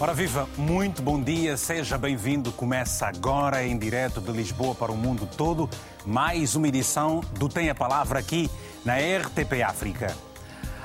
[0.00, 2.52] Ora viva, muito bom dia, seja bem-vindo.
[2.52, 5.68] Começa agora em direto de Lisboa para o mundo todo,
[6.06, 8.48] mais uma edição do Tem a Palavra aqui
[8.84, 10.16] na RTP África.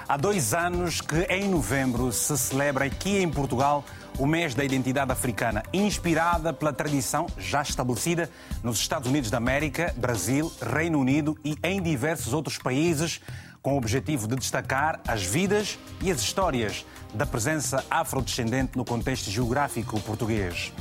[0.10, 3.86] Há dois anos que em novembro se celebra aqui em Portugal
[4.18, 8.28] o mês da identidade africana, inspirada pela tradição já estabelecida
[8.64, 13.22] nos Estados Unidos da América, Brasil, Reino Unido e em diversos outros países,
[13.64, 19.32] com o objetivo de destacar as vidas e as histórias da presença afrodescendente no contexto
[19.32, 20.74] geográfico português.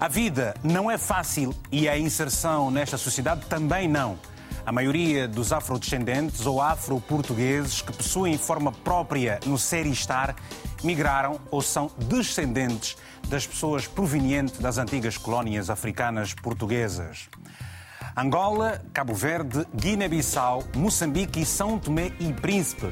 [0.00, 4.18] A vida não é fácil e a inserção nesta sociedade também não.
[4.66, 10.36] A maioria dos afrodescendentes ou afro-portugueses que possuem forma própria no ser e estar
[10.84, 12.96] migraram ou são descendentes
[13.28, 17.28] das pessoas provenientes das antigas colónias africanas portuguesas.
[18.18, 22.88] Angola, Cabo Verde, Guiné-Bissau, Moçambique e São Tomé e Príncipe.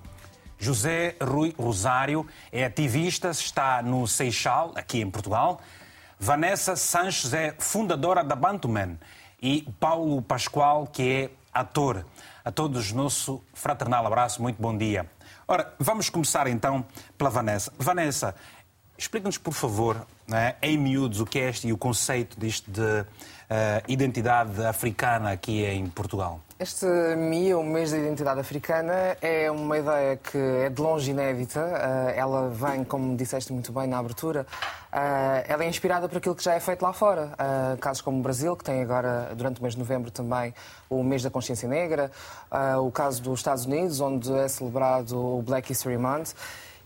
[0.60, 5.62] José Rui Rosário é ativista, está no Seixal, aqui em Portugal.
[6.18, 8.98] Vanessa Sanches é fundadora da Bantuman.
[9.40, 12.04] E Paulo Pascoal, que é ator.
[12.44, 15.10] A todos, nosso fraternal abraço, muito bom dia.
[15.48, 16.84] Ora, vamos começar então
[17.16, 17.72] pela Vanessa.
[17.78, 18.34] Vanessa,
[18.98, 22.80] explica-nos, por favor, né, em miúdos, o que é este e o conceito disto de
[22.80, 23.04] uh,
[23.88, 26.40] identidade africana aqui em Portugal.
[26.56, 26.86] Este
[27.16, 31.58] MIA, o mês da identidade africana, é uma ideia que é de longe inédita.
[31.58, 34.46] Eh, ela vem, como disseste muito bem na abertura,
[34.92, 37.32] eh, ela é inspirada por aquilo que já é feito lá fora.
[37.80, 40.52] Casos como o Brasil, que tem agora, durante o mês de novembro, também
[40.90, 42.12] o mês da consciência negra.
[42.84, 46.34] O caso dos Estados Unidos, onde é celebrado o Black History Month.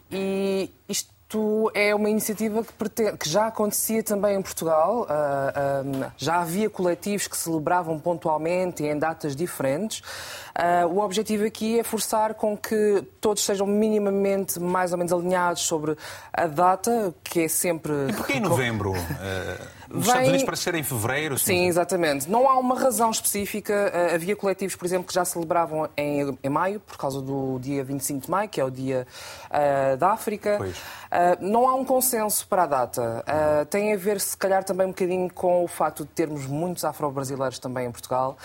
[0.09, 5.03] E isto isto é uma iniciativa que, pretende, que, já acontecia também em Portugal.
[5.03, 9.99] Uh, uh, já havia coletivos que celebravam pontualmente e em datas diferentes.
[9.99, 15.63] Uh, o objetivo aqui é forçar com que todos sejam minimamente mais ou menos alinhados
[15.63, 15.97] sobre
[16.33, 17.93] a data, que é sempre.
[18.09, 18.93] E porquê em novembro?
[19.95, 21.39] Nos Estados Unidos para ser em fevereiro?
[21.39, 22.29] Sim, exatamente.
[22.29, 23.93] Não há uma razão específica.
[23.95, 27.85] Uh, havia coletivos, por exemplo, que já celebravam em, em, maio, por causa do dia
[27.85, 29.07] 25 de maio, que é o dia
[29.47, 30.59] uh, da África.
[30.61, 30.73] Uh,
[31.41, 33.25] não há um consenso para a data.
[33.71, 37.59] tem a ver, se calhar, também um bocadinho com o facto de termos muitos afro-brasileiros
[37.59, 38.37] também em Portugal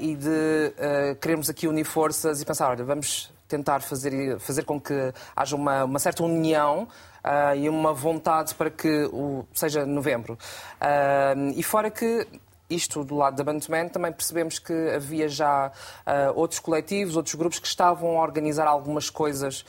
[0.00, 0.72] e de
[1.20, 5.84] queremos aqui unir forças e pensar, olha, vamos tentar fazer, fazer com que haja uma,
[5.84, 6.88] uma certa união
[7.24, 10.34] uh, e uma vontade para que o, seja novembro.
[10.80, 12.26] Uh, e fora que
[12.74, 17.58] isto do lado da Bantuman, também percebemos que havia já uh, outros coletivos, outros grupos
[17.58, 19.64] que estavam a organizar algumas coisas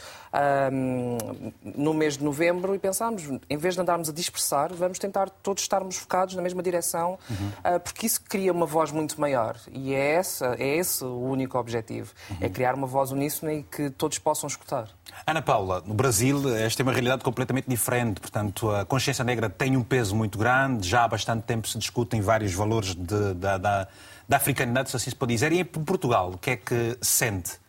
[1.63, 5.61] no mês de novembro e pensámos, em vez de andarmos a dispersar, vamos tentar todos
[5.61, 7.75] estarmos focados na mesma direção, uhum.
[7.75, 9.57] uh, porque isso cria uma voz muito maior.
[9.71, 12.37] E é, essa, é esse o único objetivo, uhum.
[12.41, 14.89] é criar uma voz uníssona e que todos possam escutar.
[15.25, 19.77] Ana Paula, no Brasil esta é uma realidade completamente diferente, portanto a consciência negra tem
[19.77, 23.87] um peso muito grande, já há bastante tempo se discutem vários valores de, da, da,
[24.27, 27.63] da africanidade, se assim se pode dizer, e em Portugal, o que é que sente?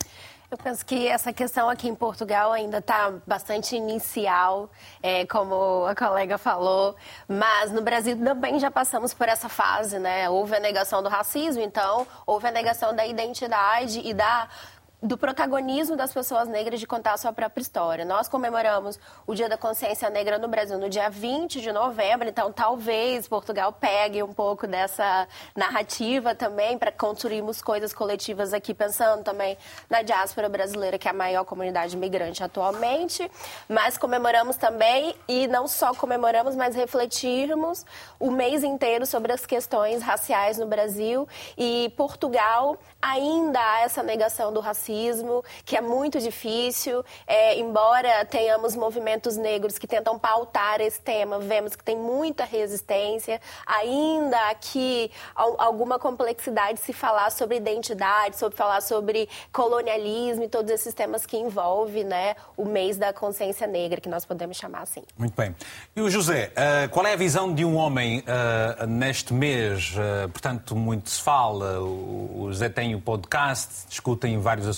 [0.54, 4.70] Eu penso que essa questão aqui em Portugal ainda está bastante inicial,
[5.02, 6.94] é, como a colega falou,
[7.26, 10.30] mas no Brasil também já passamos por essa fase, né?
[10.30, 14.48] Houve a negação do racismo, então houve a negação da identidade e da
[15.04, 18.06] do protagonismo das pessoas negras de contar a sua própria história.
[18.06, 22.50] Nós comemoramos o Dia da Consciência Negra no Brasil no dia 20 de novembro, então
[22.50, 29.58] talvez Portugal pegue um pouco dessa narrativa também para construirmos coisas coletivas aqui, pensando também
[29.90, 33.30] na diáspora brasileira, que é a maior comunidade migrante atualmente.
[33.68, 37.84] Mas comemoramos também, e não só comemoramos, mas refletirmos
[38.18, 41.28] o mês inteiro sobre as questões raciais no Brasil.
[41.58, 44.93] E Portugal ainda há essa negação do racismo,
[45.64, 47.04] que é muito difícil.
[47.26, 53.40] É, embora tenhamos movimentos negros que tentam pautar esse tema, vemos que tem muita resistência.
[53.66, 60.94] Ainda aqui alguma complexidade se falar sobre identidade, sobre falar sobre colonialismo e todos esses
[60.94, 65.02] temas que envolve né, o mês da consciência negra, que nós podemos chamar assim.
[65.16, 65.54] Muito bem.
[65.94, 69.94] E o José, uh, qual é a visão de um homem uh, neste mês?
[69.94, 74.73] Uh, portanto, muito se fala, o José tem o podcast, discutem vários assuntos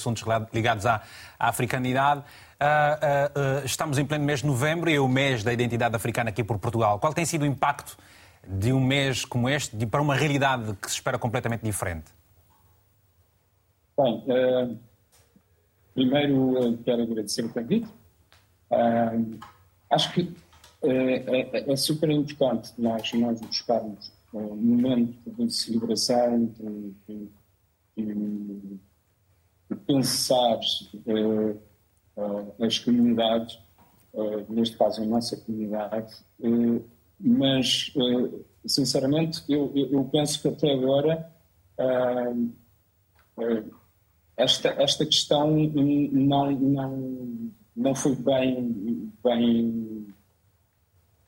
[0.53, 1.03] ligados à,
[1.39, 2.21] à africanidade.
[2.21, 6.31] Uh, uh, estamos em pleno mês de novembro e é o mês da identidade africana
[6.31, 6.99] aqui por Portugal.
[6.99, 7.97] Qual tem sido o impacto
[8.47, 12.05] de um mês como este para uma realidade que se espera completamente diferente?
[13.99, 14.79] Bem, uh,
[15.95, 17.89] primeiro quero agradecer o convite.
[19.91, 20.35] acho que
[20.83, 27.29] é, é, super importante nós, nós buscarmos um momento de celebração, de, de,
[27.97, 28.81] de,
[29.75, 30.61] pensar
[31.07, 31.61] uh,
[32.17, 33.59] uh, as comunidades,
[34.15, 36.15] uh, neste caso a nossa comunidade,
[37.19, 37.93] mas
[38.67, 41.33] sinceramente eu, eu, eu, penso que até agora
[44.37, 50.07] esta, esta questão não, não, não foi bem, bem,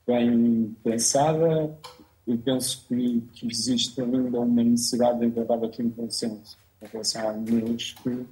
[0.05, 1.75] bem pensada.
[2.27, 7.29] Eu penso que, que existe ainda uma necessidade de encontrar aqui um consenso em relação
[7.29, 8.25] a números que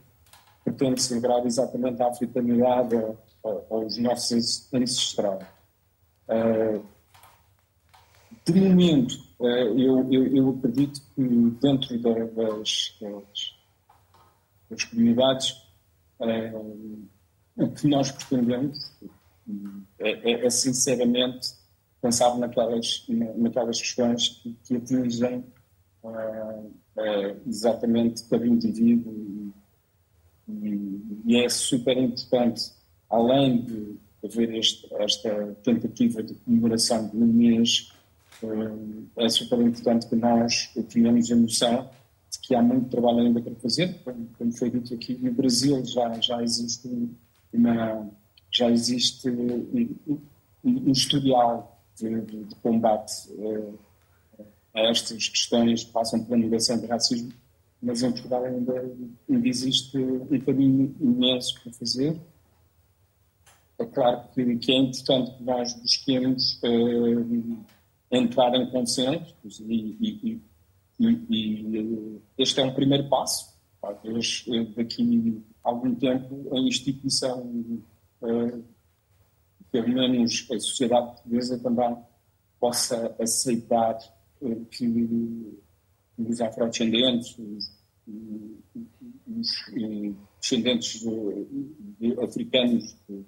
[0.64, 2.96] pretende celebrar exatamente a africanidade
[3.70, 5.46] aos nossos ancestrais.
[6.28, 6.84] Uh,
[8.46, 11.22] de momento, uh, eu, eu, eu, acredito que
[11.62, 13.56] dentro das, das,
[14.70, 15.52] das comunidades,
[16.20, 17.08] uh,
[17.56, 18.92] o que nós pretendemos
[20.00, 21.56] é, é, é sinceramente
[22.02, 25.44] pensava naquelas, naquelas questões que, que atingem
[27.46, 29.54] exatamente cada indivíduo
[30.48, 32.72] e, e, é super importante,
[33.10, 37.92] além de haver este, esta tentativa de comemoração um mês,
[38.42, 41.90] uh, é super importante que nós tenhamos a noção
[42.32, 46.14] de que há muito trabalho ainda para fazer, como, foi dito aqui, no Brasil já,
[46.20, 46.90] já existe
[47.54, 48.10] uma,
[48.52, 49.88] já existe um,
[50.64, 53.78] um historial de, de, de combate uh,
[54.80, 57.32] estas questões que passam pela negação de racismo,
[57.82, 58.92] mas em Portugal ainda,
[59.30, 62.20] ainda existe um caminho imenso para fazer.
[63.80, 67.58] É claro que, que é importante que nós busquemos uh,
[68.12, 70.42] entrar em consensos e, e,
[71.00, 73.56] e, e, este é um primeiro passo.
[73.80, 74.46] Talvez
[74.76, 77.42] daqui a algum tempo a instituição
[78.22, 78.64] uh,
[79.72, 81.98] pelo menos a sociedade portuguesa também
[82.60, 84.17] possa aceitar eh,
[84.72, 85.60] que
[86.18, 87.78] os afrodescendentes, os,
[90.40, 93.26] descendentes de, de africanos de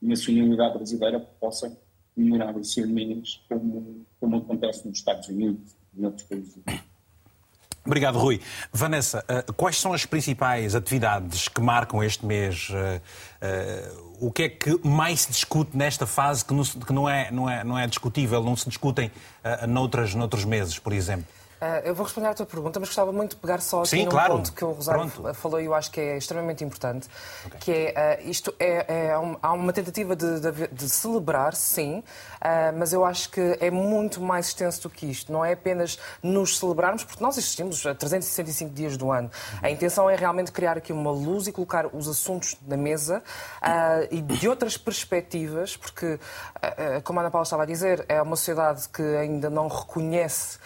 [0.00, 1.76] nacionalidade brasileira possam
[2.14, 6.62] comemorar os seus mês como, como acontece nos Estados Unidos e em outros países.
[7.84, 8.40] Obrigado, Rui.
[8.72, 12.68] Vanessa, eh, quais são as principais atividades que marcam este mês?
[12.72, 17.64] Eh, o que é que mais se discute nesta fase que não, é, não, é,
[17.64, 19.10] não é discutível, não se discutem
[19.68, 21.26] noutras, noutros meses, por exemplo?
[21.62, 24.04] Uh, eu vou responder à tua pergunta, mas gostava muito de pegar só aqui Sim,
[24.06, 24.32] num claro.
[24.32, 25.32] ponto que o Rosário Pronto.
[25.34, 27.06] falou e eu acho que é extremamente importante,
[27.46, 27.60] okay.
[27.60, 32.00] que é, uh, isto é, é um, há uma tentativa de, de, de celebrar, sim,
[32.00, 35.30] uh, mas eu acho que é muito mais extenso do que isto.
[35.30, 39.30] Não é apenas nos celebrarmos, porque nós existimos a 365 dias do ano.
[39.52, 39.58] Uhum.
[39.62, 43.22] A intenção é realmente criar aqui uma luz e colocar os assuntos na mesa
[44.10, 46.18] e de outras perspectivas, porque,
[47.04, 50.58] como a Ana Paula estava a dizer, é uma sociedade que ainda não reconhece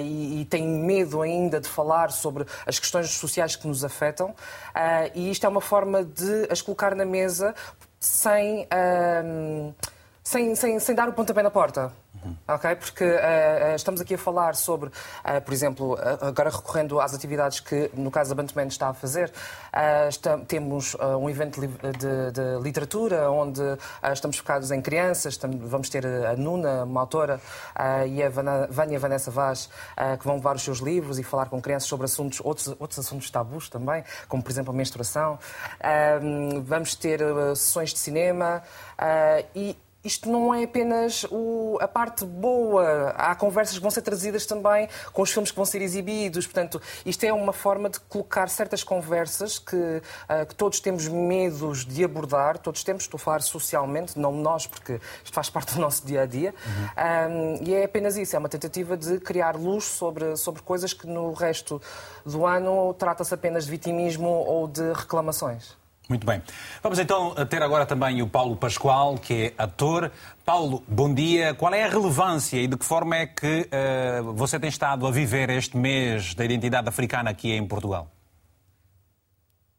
[0.00, 4.30] e, e tem medo ainda de falar sobre as questões sociais que nos afetam.
[4.30, 7.54] Uh, e isto é uma forma de as colocar na mesa
[7.98, 8.66] sem.
[10.22, 11.92] Sem, sem, sem dar o pontapé na porta.
[12.22, 12.36] Uhum.
[12.48, 12.74] Ok?
[12.76, 17.60] Porque uh, estamos aqui a falar sobre, uh, por exemplo, uh, agora recorrendo às atividades
[17.60, 19.32] que, no caso, a Bantaman está a fazer,
[20.08, 23.62] está, temos um evento de, de, de literatura onde
[24.12, 27.40] estamos focados em crianças, estamos, vamos ter a Nuna, uma autora,
[28.08, 29.70] e a Vânia Vanessa Vaz,
[30.18, 33.30] que vão levar os seus livros e falar com crianças sobre assuntos, outros, outros assuntos
[33.30, 35.38] tabus também, como, por exemplo, a menstruação.
[36.64, 37.20] vamos ter
[37.54, 38.62] sessões de cinema
[39.54, 43.10] e isto não é apenas o, a parte boa.
[43.10, 46.46] Há conversas que vão ser trazidas também com os filmes que vão ser exibidos.
[46.46, 51.84] Portanto, isto é uma forma de colocar certas conversas que, uh, que todos temos medos
[51.84, 52.56] de abordar.
[52.58, 56.22] Todos temos, estou a falar socialmente, não nós, porque isto faz parte do nosso dia
[56.22, 56.54] a dia.
[56.66, 57.60] Uhum.
[57.60, 58.34] Um, e é apenas isso.
[58.34, 61.80] É uma tentativa de criar luz sobre, sobre coisas que no resto
[62.24, 65.79] do ano trata-se apenas de vitimismo ou de reclamações.
[66.10, 66.42] Muito bem.
[66.82, 70.10] Vamos então ter agora também o Paulo Pascoal, que é ator.
[70.44, 71.54] Paulo, bom dia.
[71.54, 75.10] Qual é a relevância e de que forma é que uh, você tem estado a
[75.12, 78.10] viver este mês da identidade africana aqui em Portugal?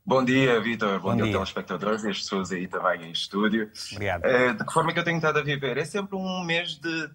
[0.06, 1.02] Bom dia, Vitor.
[1.02, 3.70] Bom, Bom dia, dia telespectadores e as pessoas aí também em estúdio.
[3.92, 4.24] Obrigado.
[4.24, 5.78] Uh, de que forma é que eu tenho estado a viver?
[5.78, 7.10] É sempre um mês de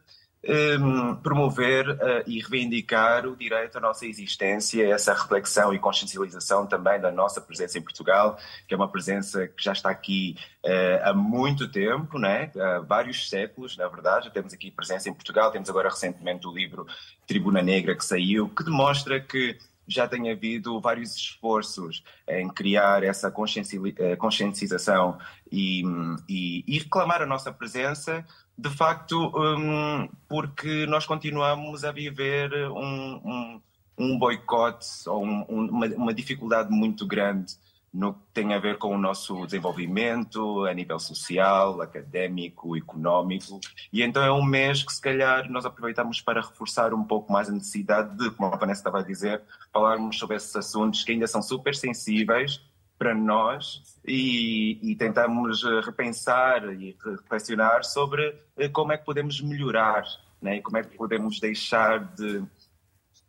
[0.49, 7.01] um, promover uh, e reivindicar o direito à nossa existência, essa reflexão e consciencialização também
[7.01, 11.15] da nossa presença em Portugal, que é uma presença que já está aqui uh, há
[11.15, 12.51] muito tempo, né?
[12.57, 14.27] há vários séculos, na verdade.
[14.27, 16.87] Já temos aqui presença em Portugal, temos agora recentemente o livro
[17.27, 23.29] Tribuna Negra que saiu, que demonstra que já tem havido vários esforços em criar essa
[23.29, 25.17] eh, consciencialização
[25.51, 25.85] e,
[26.29, 28.27] e, e reclamar a nossa presença
[28.59, 33.61] de facto, um, porque nós continuamos a viver um, um,
[33.99, 37.55] um boicote ou um, uma, uma, dificuldade muito grande
[37.93, 43.61] no que tem a ver com o nosso desenvolvimento a nível social, académico, económico.
[43.93, 47.49] E então é um mês que, se calhar, nós aproveitamos para reforçar um pouco mais
[47.49, 51.27] a necessidade de, como a Vanessa estava a dizer, falarmos sobre esses assuntos que ainda
[51.27, 52.61] são super sensíveis
[52.99, 59.41] para nós e, e, tentamos eh, repensar e reflexionar sobre eh, como é que podemos
[59.41, 60.05] melhorar
[60.41, 60.57] né?
[60.57, 62.43] e como é que podemos deixar de,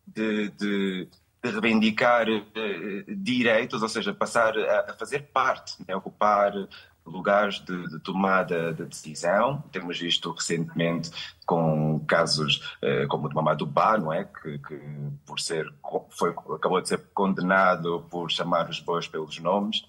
[0.06, 1.08] de, de,
[1.44, 5.96] de reivindicar uh, direitos, ou seja, passar a, a fazer parte, né?
[5.96, 6.54] ocupar
[7.10, 9.64] lugares de, de, tomada de decisão.
[9.72, 11.12] Temos visto recentemente
[11.46, 14.26] com casos uh, como o de Mamadou Ba, não é?
[14.26, 14.80] Que, que,
[15.26, 15.74] por ser,
[16.10, 19.84] foi, acabou de ser condenado por chamar os bois pelos nomes.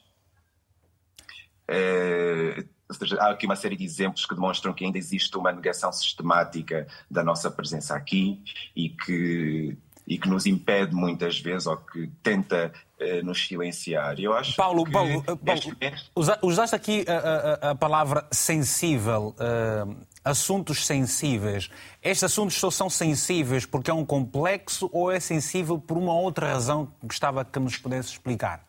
[2.88, 5.92] Ou seja, há aqui uma série de exemplos que demonstram que ainda existe uma negação
[5.92, 8.42] sistemática da nossa presença aqui
[8.74, 9.76] e que
[10.08, 14.18] e que nos impede muitas vezes ou que tenta uh, nos silenciar.
[14.18, 16.10] Eu acho Paulo, que Paulo, Paulo mês...
[16.42, 21.68] usaste aqui a, a, a palavra sensível, uh, assuntos sensíveis.
[22.02, 26.54] Estes assuntos só são sensíveis porque é um complexo ou é sensível por uma outra
[26.54, 28.66] razão que gostava que nos pudesse explicar?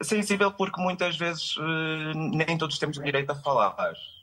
[0.00, 3.70] Sensível porque muitas vezes uh, nem todos temos o direito a falar,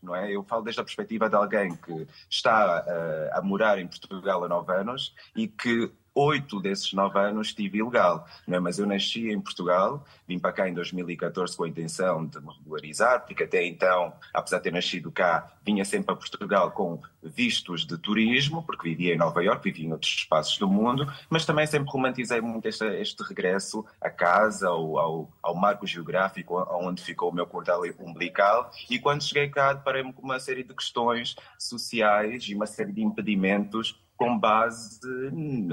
[0.01, 0.31] não é?
[0.31, 4.47] Eu falo desde a perspectiva de alguém que está uh, a morar em Portugal há
[4.47, 8.27] nove anos e que oito desses nove anos estive ilegal.
[8.47, 8.59] Não é?
[8.59, 12.51] Mas eu nasci em Portugal, vim para cá em 2014 com a intenção de me
[12.57, 17.85] regularizar, porque até então, apesar de ter nascido cá, vinha sempre a Portugal com vistos
[17.85, 21.67] de turismo, porque vivia em Nova Iorque, vivia em outros espaços do mundo, mas também
[21.67, 27.33] sempre romantizei muito este, este regresso a casa, ao, ao, marco geográfico onde ficou o
[27.33, 28.71] meu cordal umbilical.
[28.89, 33.01] E quando cheguei cá, deparei-me com uma série de questões sociais e uma série de
[33.01, 34.99] impedimentos com base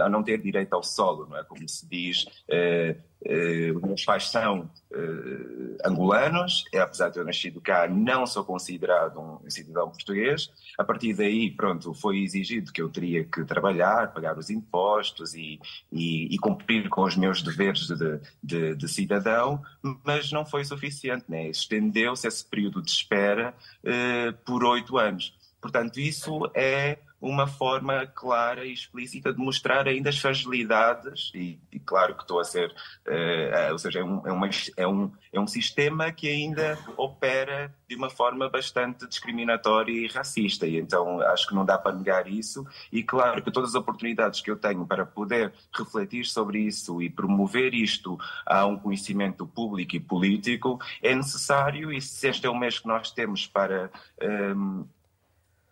[0.00, 1.42] a não ter direito ao solo, não é?
[1.44, 7.88] Como se diz, eh, eh, meus pais são eh, angolanos, apesar de eu nascido cá,
[7.88, 10.52] não sou considerado um cidadão português.
[10.78, 15.58] A partir daí, pronto, foi exigido que eu teria que trabalhar, pagar os impostos e,
[15.90, 19.62] e, e cumprir com os meus deveres de, de, de, cidadão,
[20.04, 21.48] mas não foi suficiente, né?
[21.48, 25.34] Estendeu-se esse período de espera eh, por oito anos.
[25.62, 31.80] Portanto, isso é uma forma clara e explícita de mostrar ainda as fragilidades, e, e
[31.80, 35.40] claro que estou a ser, uh, ou seja, é um, é, uma, é, um, é
[35.40, 41.48] um sistema que ainda opera de uma forma bastante discriminatória e racista, e então acho
[41.48, 44.86] que não dá para negar isso, e claro que todas as oportunidades que eu tenho
[44.86, 51.14] para poder refletir sobre isso e promover isto a um conhecimento público e político é
[51.14, 53.90] necessário, e se este é o mês que nós temos para.
[54.20, 54.84] Um, ehm,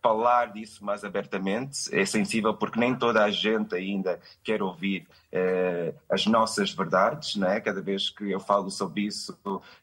[0.03, 1.95] falar disso mais abertamente.
[1.95, 7.61] É sensível porque nem toda a gente ainda quer ouvir eh, as nossas verdades, né?
[7.61, 9.39] Cada vez que eu falo sobre isso,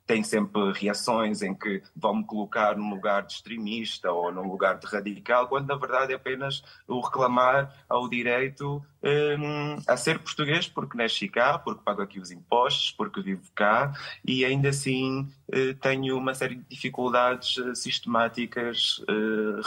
[0.05, 4.77] tem sempre reações em que vão me colocar num lugar de extremista ou num lugar
[4.77, 9.37] de radical, quando na verdade é apenas o reclamar ao direito eh,
[9.87, 13.93] a ser português porque nasci cá, porque pago aqui os impostos, porque vivo cá
[14.25, 19.61] e ainda assim eh, tenho uma série de dificuldades eh, sistemáticas eh,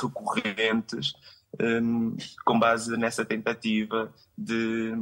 [1.61, 4.93] um, com base nessa tentativa de,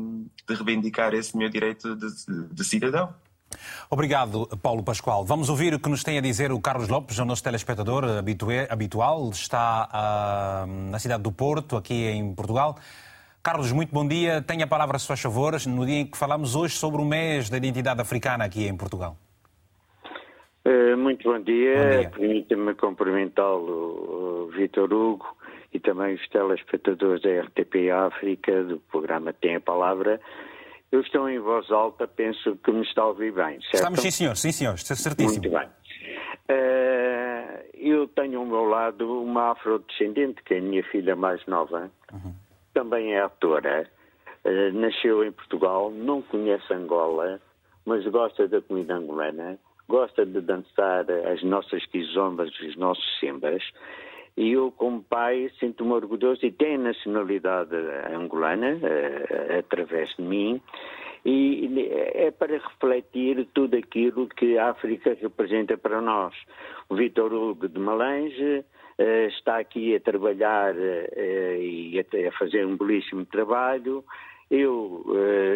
[0.46, 2.06] de, reivindicar esse meu direito de,
[2.52, 3.14] de cidadão.
[3.88, 5.24] Obrigado, Paulo Pascoal.
[5.24, 8.04] Vamos ouvir o que nos tem a dizer o Carlos Lopes, o nosso telespectador
[8.68, 9.30] habitual.
[9.30, 9.88] Está
[10.64, 12.78] uh, na cidade do Porto, aqui em Portugal.
[13.42, 14.42] Carlos, muito bom dia.
[14.42, 17.48] Tenha a palavra, se faz favor, no dia em que falamos hoje sobre o mês
[17.48, 19.16] da identidade africana aqui em Portugal.
[20.64, 22.00] Uh, muito bom dia.
[22.00, 22.10] dia.
[22.10, 25.36] Permita-me cumprimentá-lo, Vitor Hugo,
[25.72, 30.20] e também os telespectadores da RTP África, do programa Tem a Palavra.
[30.92, 33.74] Eu estou em voz alta, penso que me está a ouvir bem, certo?
[33.74, 35.40] Estamos, sim senhor, sim senhor, certíssimo.
[35.40, 35.68] Muito bem.
[36.50, 41.90] Uh, eu tenho ao meu lado uma afrodescendente, que é a minha filha mais nova,
[42.12, 42.34] uhum.
[42.74, 43.88] também é atora,
[44.44, 47.40] uh, nasceu em Portugal, não conhece Angola,
[47.86, 49.58] mas gosta da comida angolana,
[49.90, 53.60] gosta de dançar as nossas quizombas, os nossos simbas,
[54.36, 57.74] e eu, como pai, sinto-me orgulhoso e tenho nacionalidade
[58.14, 60.62] angolana, uh, através de mim,
[61.24, 61.68] e
[62.14, 66.34] é para refletir tudo aquilo que a África representa para nós.
[66.88, 68.64] O Vitor Hugo de Malange
[68.98, 74.04] uh, está aqui a trabalhar uh, e a, a, fazer um belíssimo trabalho.
[74.50, 75.04] Eu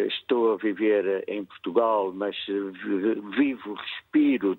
[0.07, 2.35] estou a viver em Portugal, mas
[3.35, 4.57] vivo, respiro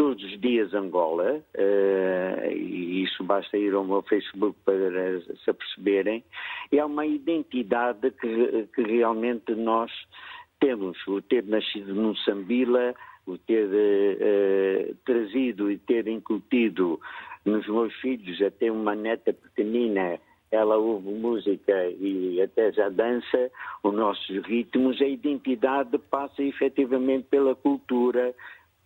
[0.00, 6.24] todos os dias Angola, uh, e isso basta ir ao meu Facebook para se aperceberem,
[6.72, 9.92] há uma identidade que, que realmente nós
[10.58, 12.94] temos, o ter nascido num Sambila,
[13.26, 16.98] o ter uh, trazido e ter incutido
[17.44, 20.18] nos meus filhos até uma neta pequenina
[20.50, 23.50] ela ouve música e até já dança
[23.82, 28.34] os nossos ritmos, a identidade passa efetivamente pela cultura,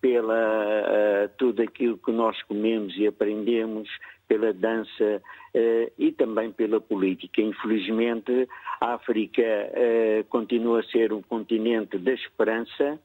[0.00, 3.88] pela uh, tudo aquilo que nós comemos e aprendemos,
[4.28, 5.22] pela dança
[5.54, 7.40] uh, e também pela política.
[7.40, 8.46] Infelizmente,
[8.82, 13.00] a África uh, continua a ser um continente da esperança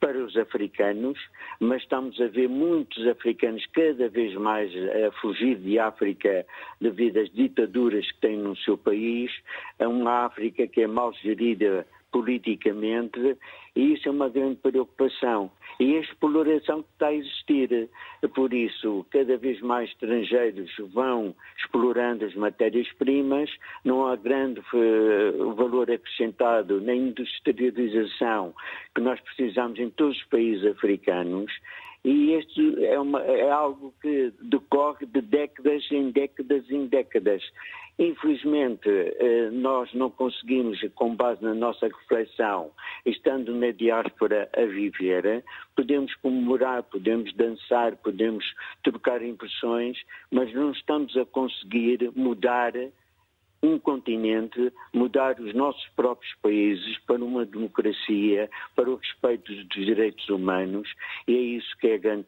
[0.00, 1.18] para os africanos,
[1.60, 6.46] mas estamos a ver muitos africanos cada vez mais a fugir de África
[6.80, 9.30] devido às ditaduras que têm no seu país,
[9.78, 13.36] a uma África que é mal gerida politicamente,
[13.76, 15.50] e isso é uma grande preocupação.
[15.78, 17.90] E a exploração que está a existir.
[18.34, 23.50] Por isso, cada vez mais estrangeiros vão explorando as matérias-primas,
[23.84, 28.54] não há grande eh, valor acrescentado na industrialização
[28.94, 31.52] que nós precisamos em todos os países africanos.
[32.02, 37.42] E isto é, uma, é algo que decorre de décadas em décadas em décadas.
[37.98, 42.70] Infelizmente, eh, nós não conseguimos, com base na nossa reflexão,
[43.06, 48.44] estando na diáspora a viver, podemos comemorar, podemos dançar, podemos
[48.82, 49.98] trocar impressões,
[50.30, 52.72] mas não estamos a conseguir mudar
[53.62, 60.28] um continente, mudar os nossos próprios países para uma democracia, para o respeito dos direitos
[60.28, 60.88] humanos,
[61.26, 62.26] e é isso que é a grande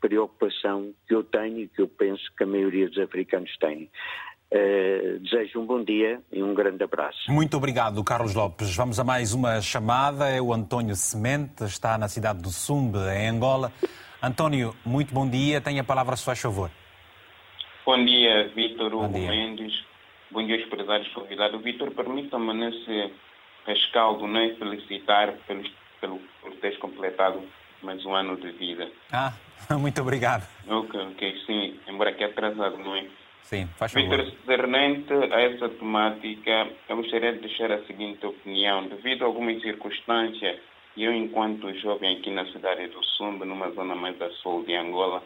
[0.00, 3.90] preocupação que eu tenho e que eu penso que a maioria dos africanos tem.
[4.50, 7.30] Uh, desejo um bom dia e um grande abraço.
[7.30, 8.74] Muito obrigado, Carlos Lopes.
[8.74, 10.28] Vamos a mais uma chamada.
[10.28, 13.70] É o António Semente, está na cidade do Sumbe, em Angola.
[14.22, 15.60] António, muito bom dia.
[15.60, 16.70] Tenha a palavra, se faz favor.
[17.84, 19.18] Bom dia, Vítor Hugo.
[19.18, 19.72] Mendes.
[20.30, 21.62] Bom dia, aos prezados convidados.
[21.62, 23.12] Vítor, permita-me nesse
[23.66, 25.62] rescaldo né, felicitar pelo,
[26.00, 27.42] pelo, por teres completado
[27.82, 28.90] mais um ano de vida.
[29.12, 29.32] Ah,
[29.78, 30.48] muito obrigado.
[30.66, 31.78] Ok, ok, sim.
[31.86, 33.06] Embora que atrasado, não é?
[33.48, 34.22] Sim, faz favor.
[34.44, 38.86] Concernente a essa temática, eu gostaria de deixar a seguinte opinião.
[38.88, 40.60] Devido a algumas circunstâncias,
[40.94, 45.22] eu, enquanto jovem aqui na cidade do Sumbe, numa zona mais a sul de Angola,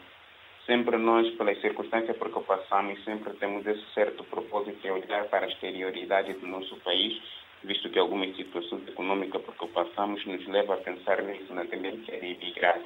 [0.65, 5.45] sempre nós, pelas circunstâncias por que passamos, sempre temos esse certo propósito de olhar para
[5.45, 7.21] a exterioridade do nosso país,
[7.61, 12.17] visto que algumas situações econômicas por que passamos nos levam a pensar nisso, na tendência
[12.17, 12.79] de emigrar.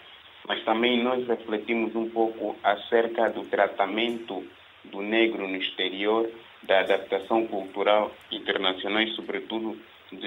[0.47, 4.43] Mas também nós refletimos um pouco acerca do tratamento
[4.91, 6.29] do negro no exterior,
[6.63, 9.77] da adaptação cultural internacional e, sobretudo,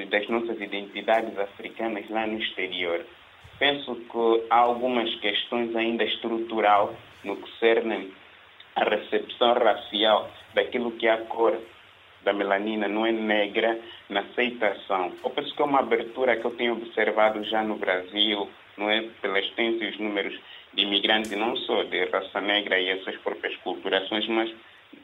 [0.08, 3.04] das nossas identidades africanas lá no exterior.
[3.58, 6.94] Penso que há algumas questões ainda estrutural
[7.24, 8.12] no que cerne
[8.74, 11.58] a recepção racial daquilo que é a cor
[12.22, 15.12] da melanina não é negra na aceitação.
[15.24, 19.02] Eu penso que é uma abertura que eu tenho observado já no Brasil, não é
[19.20, 20.38] pela extensa os números
[20.74, 24.52] de imigrantes, não só de raça negra e essas próprias culturações, mas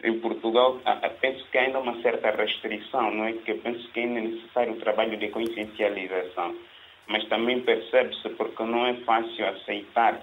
[0.03, 0.81] em Portugal
[1.21, 3.33] penso que ainda há uma certa restrição, não é?
[3.33, 6.57] Que eu penso que ainda é necessário o trabalho de consciencialização.
[7.09, 10.21] Mas também percebe-se porque não é fácil aceitar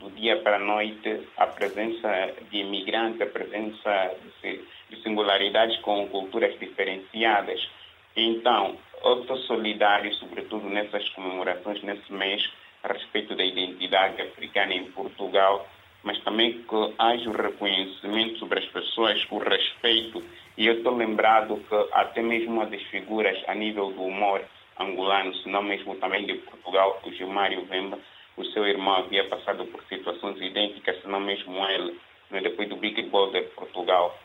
[0.00, 6.58] do dia para a noite a presença de imigrantes, a presença de singularidades com culturas
[6.58, 7.68] diferenciadas.
[8.16, 12.48] Então, eu estou solidário, sobretudo nessas comemorações, nesse mês,
[12.84, 15.66] a respeito da identidade africana em Portugal,
[16.02, 20.22] mas também que haja o reconhecimento sobre as pessoas, o respeito.
[20.56, 24.42] E eu estou lembrado que até mesmo uma das figuras a nível do humor
[24.78, 27.98] angolano, se não mesmo também de Portugal, o Gilmário Vemba,
[28.36, 31.98] o seu irmão havia passado por situações idênticas, se não mesmo ele,
[32.30, 34.18] né, depois do Big Brother Portugal.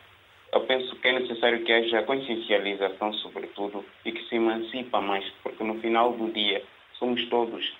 [0.52, 5.62] Eu penso que é necessário que haja consciencialização, sobretudo, e que se emancipa mais, porque
[5.62, 6.62] no final do dia
[6.98, 7.72] somos todos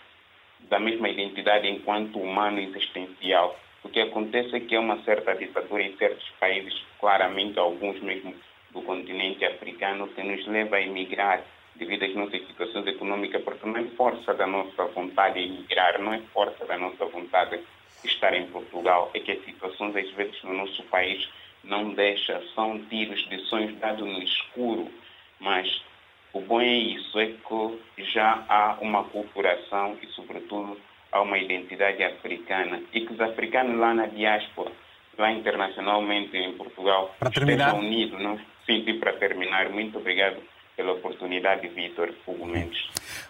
[0.68, 3.58] da mesma identidade enquanto humano existencial.
[3.82, 8.34] O que acontece é que há uma certa ditadura em certos países, claramente alguns mesmo
[8.72, 11.42] do continente africano, que nos leva a emigrar
[11.76, 16.12] devido às nossas situações econômicas, porque não é força da nossa vontade de emigrar, não
[16.12, 17.58] é força da nossa vontade
[18.02, 21.28] de estar em Portugal, é que as situações às vezes no nosso país
[21.64, 24.90] não deixam, são tiros de sonhos dados no escuro,
[25.38, 25.82] mas
[26.32, 30.78] o bom é isso, é que já há uma culturação e, sobretudo,
[31.10, 34.70] há uma identidade africana e que os africanos lá na diáspora,
[35.18, 37.68] lá internacionalmente em Portugal, para terminar...
[37.68, 38.20] estejam unidos.
[38.20, 38.38] Não?
[38.64, 40.40] Sim, sim, para terminar, muito obrigado
[40.80, 42.78] pela oportunidade, Vítor Fogo Mendes.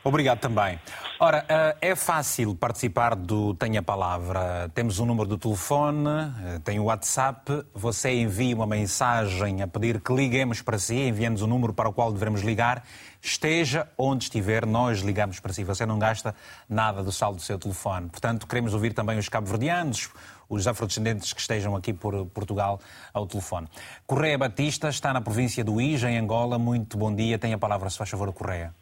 [0.05, 0.79] Obrigado também.
[1.19, 4.71] Ora, eh, é fácil participar do Tenha Palavra.
[4.73, 7.65] Temos um número de telefone, eh, tem o WhatsApp.
[7.75, 11.93] Você envia uma mensagem a pedir que liguemos para si, enviando o número para o
[11.93, 12.85] qual devemos ligar.
[13.21, 15.65] Esteja onde estiver, nós ligamos para si.
[15.65, 16.33] Você não gasta
[16.69, 18.09] nada do saldo do seu telefone.
[18.11, 20.09] Portanto, queremos ouvir também os cabo-verdianos,
[20.51, 22.81] os afrodescendentes que estejam aqui por Portugal
[23.15, 23.69] ao telefone.
[24.07, 26.59] Correia Batista está na província do Ija, em Angola.
[26.59, 27.39] Muito bom dia.
[27.39, 28.75] Tem a palavra, se faz favor, Correia.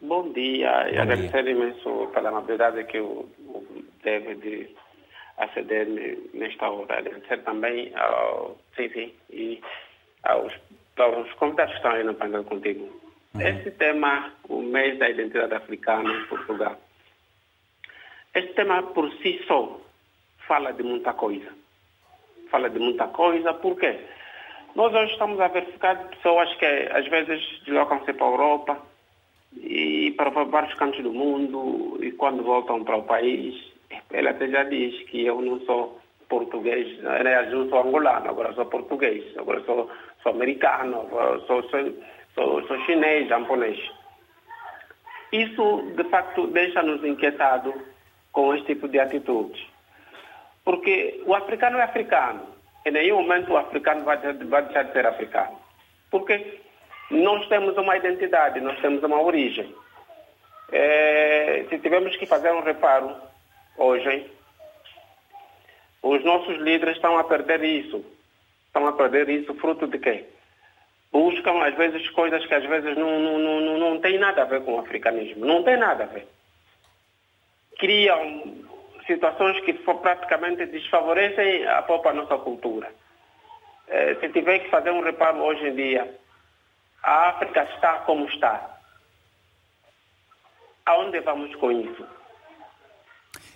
[0.00, 0.90] Bom dia.
[0.90, 3.28] e agradecer imenso pela amabilidade que eu
[4.04, 4.68] deve de
[5.38, 5.88] aceder
[6.32, 6.98] nesta hora.
[6.98, 9.60] Agradecer também ao sim, e
[10.22, 10.52] aos,
[10.98, 12.84] aos convidados que estão aí no painel contigo.
[13.34, 13.40] Uhum.
[13.40, 16.78] Esse tema, o mês da identidade africana em Portugal,
[18.34, 19.80] esse tema por si só
[20.46, 21.50] fala de muita coisa.
[22.50, 23.98] Fala de muita coisa, por quê?
[24.74, 28.82] Nós hoje estamos a verificar pessoas que às vezes deslocam-se para a Europa
[29.56, 33.54] e para vários cantos do mundo e quando voltam para o país,
[34.12, 38.66] ela até já diz que eu não sou português, aliás, não sou angolano, agora sou
[38.66, 39.88] português, agora sou,
[40.22, 41.08] sou americano,
[41.46, 41.94] sou, sou,
[42.34, 43.78] sou, sou chinês, japonês.
[45.32, 47.74] Isso, de facto, deixa-nos inquietados
[48.32, 49.73] com este tipo de atitudes.
[50.64, 52.54] Porque o africano é africano.
[52.86, 55.58] Em nenhum momento o africano vai, vai deixar de ser africano.
[56.10, 56.60] Porque
[57.10, 59.74] nós temos uma identidade, nós temos uma origem.
[60.72, 63.14] É, se tivermos que fazer um reparo
[63.76, 64.30] hoje,
[66.02, 68.04] os nossos líderes estão a perder isso.
[68.66, 70.24] Estão a perder isso fruto de quê?
[71.12, 74.62] Buscam, às vezes, coisas que às vezes não, não, não, não tem nada a ver
[74.62, 75.44] com o africanismo.
[75.46, 76.26] Não tem nada a ver.
[77.78, 78.63] Criam
[79.06, 82.90] situações que praticamente desfavorecem a própria nossa cultura.
[83.88, 86.18] Eh, se tiver que fazer um reparo hoje em dia,
[87.02, 88.78] a África está como está.
[90.86, 92.06] Aonde vamos com isso?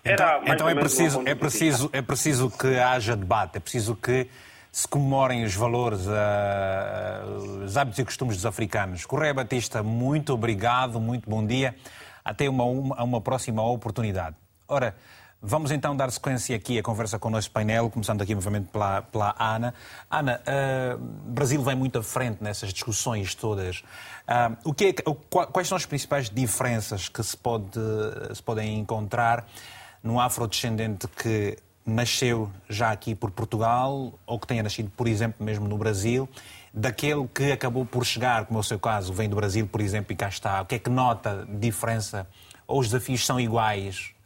[0.04, 4.28] Então, então é, preciso, é, preciso, é preciso que haja debate, é preciso que
[4.70, 9.04] se comemorem os valores, uh, os hábitos e costumes dos africanos.
[9.04, 11.74] Correia Batista, muito obrigado, muito bom dia.
[12.24, 14.36] Até uma, uma, uma próxima oportunidade.
[14.68, 14.94] Ora,
[15.40, 19.02] Vamos então dar sequência aqui à conversa com o nosso painel, começando aqui novamente pela,
[19.02, 19.72] pela Ana.
[20.10, 23.84] Ana, uh, Brasil vem muito à frente nessas discussões todas.
[24.26, 24.92] Uh, o que é,
[25.52, 27.78] quais são as principais diferenças que se, pode,
[28.34, 29.46] se podem encontrar
[30.02, 35.68] num afrodescendente que nasceu já aqui por Portugal ou que tenha nascido, por exemplo, mesmo
[35.68, 36.28] no Brasil,
[36.74, 40.12] daquele que acabou por chegar, como é o seu caso, vem do Brasil, por exemplo,
[40.12, 40.62] e cá está?
[40.62, 42.26] O que é que nota diferença?
[42.66, 44.17] Ou os desafios são iguais?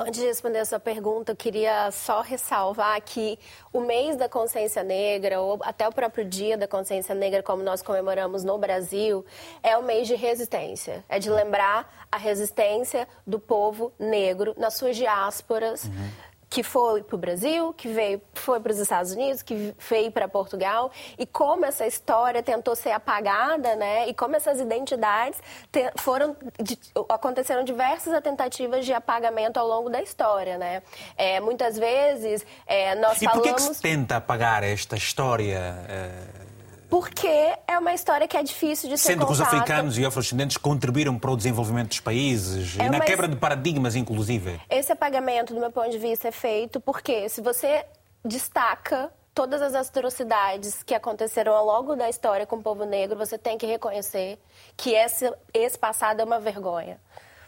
[0.00, 3.36] Antes de responder a sua pergunta, eu queria só ressalvar que
[3.72, 7.82] o mês da consciência negra, ou até o próprio dia da consciência negra, como nós
[7.82, 9.26] comemoramos no Brasil,
[9.60, 11.04] é o mês de resistência.
[11.08, 15.82] É de lembrar a resistência do povo negro nas suas diásporas.
[15.82, 20.10] Uhum que foi para o Brasil, que veio, foi para os Estados Unidos, que veio
[20.10, 24.08] para Portugal, e como essa história tentou ser apagada, né?
[24.08, 30.02] E como essas identidades te, foram de, aconteceram diversas tentativas de apagamento ao longo da
[30.02, 30.82] história, né?
[31.16, 33.46] É, muitas vezes é, nós e falamos.
[33.46, 35.58] E por que, que se tenta apagar esta história?
[35.88, 36.47] É
[36.88, 37.26] porque
[37.66, 39.36] é uma história que é difícil de ser Sendo contada.
[39.36, 43.28] que os africanos e afrodescendentes contribuíram para o desenvolvimento dos países é e na quebra
[43.28, 44.60] de paradigmas, inclusive.
[44.70, 47.84] Esse apagamento, do meu ponto de vista, é feito porque se você
[48.24, 53.38] destaca todas as atrocidades que aconteceram ao longo da história com o povo negro, você
[53.38, 54.38] tem que reconhecer
[54.76, 56.98] que esse, esse passado é uma vergonha.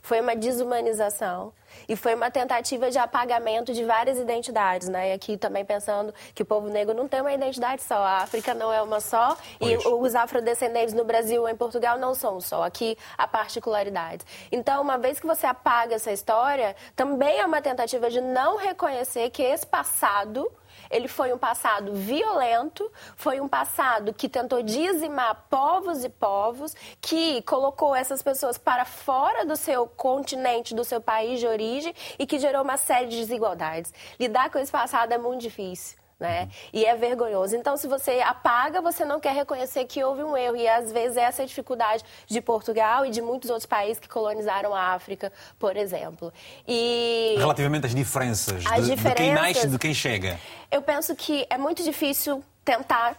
[0.03, 1.53] Foi uma desumanização
[1.89, 5.11] e foi uma tentativa de apagamento de várias identidades, né?
[5.11, 8.55] E aqui também pensando que o povo negro não tem uma identidade só, a África
[8.55, 9.71] não é uma só pois.
[9.71, 12.65] e os afrodescendentes no Brasil ou em Portugal não são só.
[12.65, 14.27] Aqui há particularidades.
[14.51, 19.31] Então, uma vez que você apaga essa história, também é uma tentativa de não reconhecer
[19.31, 20.51] que esse passado
[20.90, 27.43] ele foi um passado violento, foi um passado que tentou dizimar povos e povos, que
[27.43, 32.38] colocou essas pessoas para fora do seu continente, do seu país de origem e que
[32.38, 33.93] gerou uma série de desigualdades.
[34.19, 36.49] Lidar com esse passado é muito difícil né?
[36.73, 37.57] E é vergonhoso.
[37.57, 40.57] Então, se você apaga, você não quer reconhecer que houve um erro.
[40.57, 44.09] E às vezes essa é a dificuldade de Portugal e de muitos outros países que
[44.09, 46.31] colonizaram a África, por exemplo.
[46.69, 50.39] E relativamente às diferenças, as de, diferenças de quem nasce e de quem chega.
[50.71, 53.17] Eu penso que é muito difícil tentar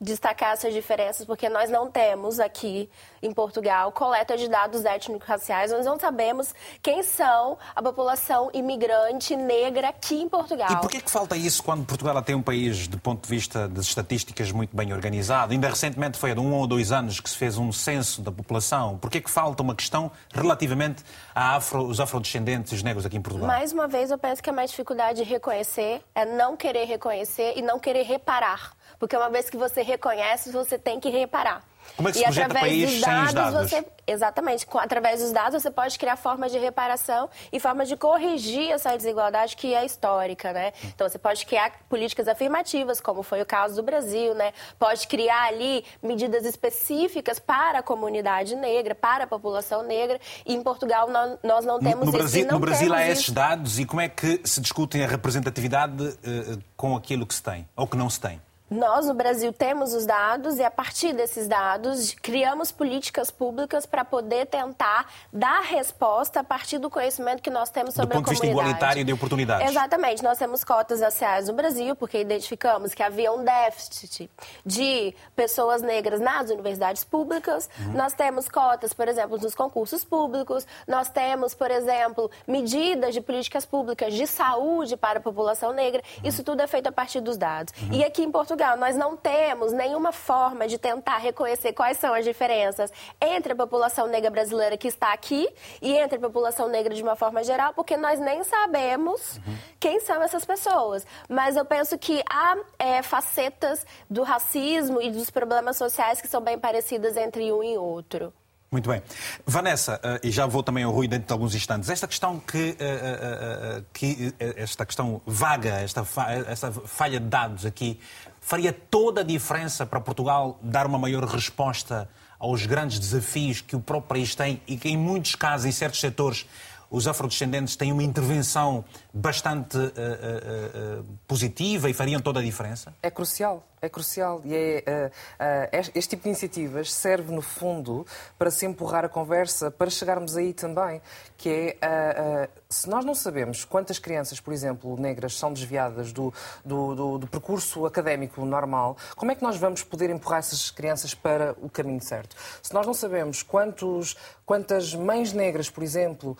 [0.00, 2.88] destacar essas diferenças, porque nós não temos aqui
[3.22, 9.90] em Portugal coleta de dados étnico-raciais, nós não sabemos quem são a população imigrante negra
[9.90, 10.70] aqui em Portugal.
[10.70, 13.68] E por que, que falta isso quando Portugal tem um país, do ponto de vista
[13.68, 15.52] das estatísticas, muito bem organizado?
[15.52, 18.96] Ainda recentemente foi há um ou dois anos que se fez um censo da população.
[18.96, 23.22] Por que, que falta uma questão relativamente aos afro, afrodescendentes e os negros aqui em
[23.22, 23.46] Portugal?
[23.46, 27.52] Mais uma vez, eu penso que a mais dificuldade de reconhecer é não querer reconhecer
[27.56, 28.72] e não querer reparar.
[29.00, 31.64] Porque uma vez que você reconhece, você tem que reparar.
[31.96, 33.70] Como é que se e através dos dados, dados?
[33.70, 38.70] Você, exatamente, através dos dados você pode criar formas de reparação e formas de corrigir
[38.70, 40.72] essa desigualdade que é histórica, né?
[40.84, 44.52] Então você pode criar políticas afirmativas, como foi o caso do Brasil, né?
[44.78, 50.20] Pode criar ali medidas específicas para a comunidade negra, para a população negra.
[50.44, 51.08] E em Portugal
[51.42, 52.52] nós, não temos no, no Brasil, isso.
[52.52, 56.94] no Brasil há esses dados e como é que se discutem a representatividade uh, com
[56.94, 58.40] aquilo que se tem ou que não se tem?
[58.70, 64.04] Nós, no Brasil, temos os dados e, a partir desses dados, criamos políticas públicas para
[64.04, 68.36] poder tentar dar resposta a partir do conhecimento que nós temos sobre a comunidade.
[68.36, 69.68] Do ponto de vista igualitário e de oportunidades.
[69.68, 70.22] Exatamente.
[70.22, 74.30] Nós temos cotas raciais no Brasil, porque identificamos que havia um déficit
[74.64, 77.68] de pessoas negras nas universidades públicas.
[77.76, 77.94] Uhum.
[77.94, 80.64] Nós temos cotas, por exemplo, nos concursos públicos.
[80.86, 86.00] Nós temos, por exemplo, medidas de políticas públicas de saúde para a população negra.
[86.18, 86.28] Uhum.
[86.28, 87.74] Isso tudo é feito a partir dos dados.
[87.82, 87.94] Uhum.
[87.94, 92.12] E aqui em Portugal, Portugal, nós não temos nenhuma forma de tentar reconhecer quais são
[92.12, 95.48] as diferenças entre a população negra brasileira que está aqui
[95.80, 99.56] e entre a população negra de uma forma geral, porque nós nem sabemos uhum.
[99.78, 101.06] quem são essas pessoas.
[101.26, 106.42] Mas eu penso que há é, facetas do racismo e dos problemas sociais que são
[106.42, 108.30] bem parecidas entre um e outro.
[108.70, 109.02] Muito bem.
[109.44, 112.76] Vanessa, uh, e já vou também ao Rui dentro de alguns instantes, esta questão que,
[112.78, 116.06] uh, uh, que esta questão vaga, esta,
[116.46, 117.98] esta falha de dados aqui,
[118.40, 123.80] faria toda a diferença para Portugal dar uma maior resposta aos grandes desafios que o
[123.80, 126.46] próprio país tem e que, em muitos casos, em certos setores,
[126.90, 132.92] os afrodescendentes têm uma intervenção bastante uh, uh, uh, positiva e fariam toda a diferença?
[133.02, 138.06] É crucial é crucial e é, uh, uh, este tipo de iniciativas serve, no fundo,
[138.38, 141.00] para se empurrar a conversa, para chegarmos aí também,
[141.38, 146.32] que é, uh, se nós não sabemos quantas crianças, por exemplo, negras, são desviadas do,
[146.62, 151.14] do, do, do, percurso académico normal, como é que nós vamos poder empurrar essas crianças
[151.14, 152.36] para o caminho certo?
[152.62, 154.14] Se nós não sabemos quantos,
[154.44, 156.36] quantas mães negras, por exemplo,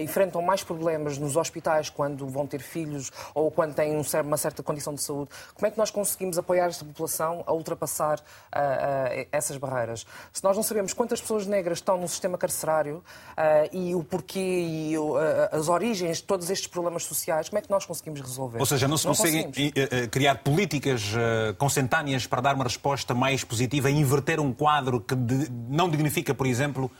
[0.00, 4.94] enfrentam mais problemas nos hospitais quando vão ter filhos ou quando têm uma certa condição
[4.94, 6.07] de saúde, como é que nós conseguimos
[6.38, 10.06] apoiar esta população a ultrapassar uh, uh, essas barreiras.
[10.32, 14.38] Se nós não sabemos quantas pessoas negras estão no sistema carcerário uh, e o porquê
[14.38, 14.94] e
[15.52, 18.58] as origens de todos estes problemas sociais, como é que nós conseguimos resolver?
[18.58, 19.50] Ou seja, não se não conseguem
[20.10, 21.02] criar políticas
[21.56, 25.14] consentâneas para dar uma resposta mais positiva e inverter um quadro que
[25.68, 26.90] não dignifica, por exemplo,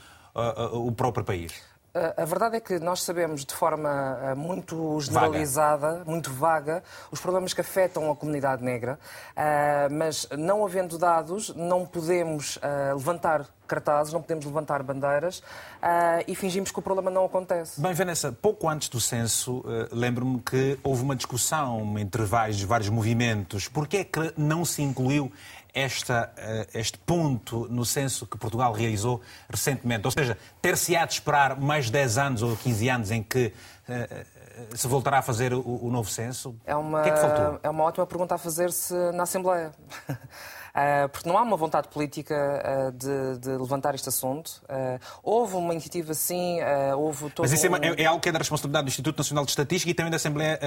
[0.73, 1.68] o próprio país?
[2.17, 6.05] A verdade é que nós sabemos de forma eh, muito generalizada, vaga.
[6.05, 8.99] muito vaga, os problemas que afetam a comunidade negra,
[9.37, 15.43] eh, mas não havendo dados, não podemos eh, levantar cartazes, não podemos levantar bandeiras
[16.27, 17.79] e fingimos que o problema não acontece.
[17.79, 23.69] Bem, Vanessa, pouco antes do censo, lembro-me que houve uma discussão entre vários, vários movimentos.
[23.69, 25.31] Por que é que não se incluiu
[25.75, 30.07] esta, eh, este ponto no censo que Portugal realizou recentemente?
[30.07, 33.53] Ou seja, ter-se-á de esperar mais 10 anos ou 15 anos em que
[33.89, 34.27] eh, eh,
[34.75, 36.57] se voltará a fazer o, o novo censo?
[36.65, 37.67] É uma, o que é que?
[37.67, 39.73] É uma ótima pergunta a fazer-se na Assembleia.
[40.69, 44.63] Uh, porque não há uma vontade política uh, de, de, levantar este assunto.
[44.65, 46.59] Uh, houve uma iniciativa, sim,
[46.97, 47.77] houve todo Mas isso é um...
[47.77, 50.17] é, é, algo que é da responsabilidade do Instituto Nacional de Estatística e também da
[50.17, 50.59] Assembleia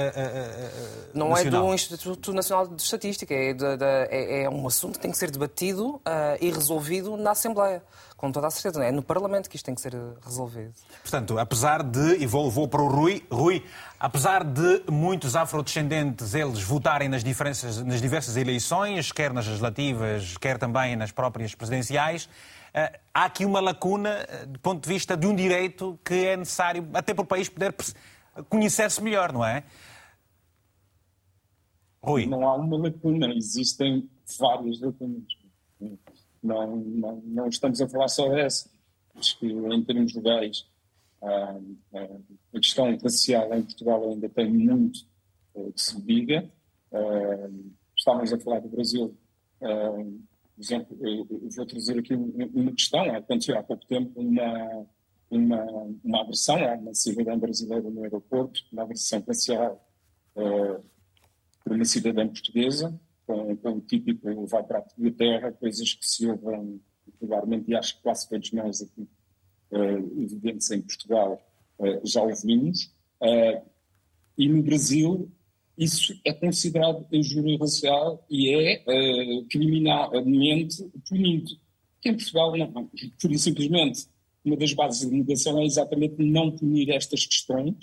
[1.13, 1.63] Não Nacional.
[1.63, 5.11] é do Instituto Nacional de Estatística, é, de, de, é, é um assunto que tem
[5.11, 6.01] que ser debatido
[6.39, 7.83] e resolvido na Assembleia
[8.21, 8.85] com toda a certeza.
[8.85, 10.71] É no Parlamento que isto tem que ser resolvido.
[11.01, 13.65] Portanto, apesar de, e vou, vou para o Rui, Rui,
[13.99, 20.95] apesar de muitos afrodescendentes eles votarem nas, nas diversas eleições, quer nas legislativas, quer também
[20.95, 22.29] nas próprias presidenciais,
[22.75, 26.37] eh, há aqui uma lacuna eh, do ponto de vista de um direito que é
[26.37, 27.73] necessário, até para o país poder
[28.47, 29.63] conhecer-se melhor, não é?
[32.03, 32.27] Rui.
[32.27, 34.07] Não há uma lacuna, existem
[34.39, 35.40] várias lacunas.
[36.41, 38.69] Não, não, não estamos a falar só dessa.
[39.15, 40.65] Acho que, em termos legais,
[41.21, 41.59] a,
[42.53, 45.05] a questão racial em Portugal ainda tem muito
[45.53, 46.49] uh, que se diga.
[46.91, 49.15] Uh, estávamos a falar do Brasil.
[49.59, 53.03] Por exemplo, eu, vou trazer aqui uma questão.
[53.15, 54.87] Aconteceu há pouco tempo uma,
[55.29, 55.65] uma,
[56.03, 59.87] uma agressão a uma cidadã brasileira no aeroporto, uma agressão racial
[60.33, 62.99] por uma cidadã portuguesa
[63.31, 66.81] com, com o típico vai para a terra, coisas que se ouvem
[67.19, 69.07] regularmente e acho que quase todos nós aqui,
[69.71, 71.41] uh, evidentes em Portugal,
[71.79, 72.85] uh, já ouvimos.
[73.21, 73.61] Uh,
[74.37, 75.31] e no Brasil
[75.77, 81.51] isso é considerado injúria racial e é uh, criminalmente punido.
[82.01, 82.89] Que em Portugal não.
[83.21, 84.07] Por simplesmente,
[84.43, 87.77] uma das bases de negação é exatamente não punir estas questões.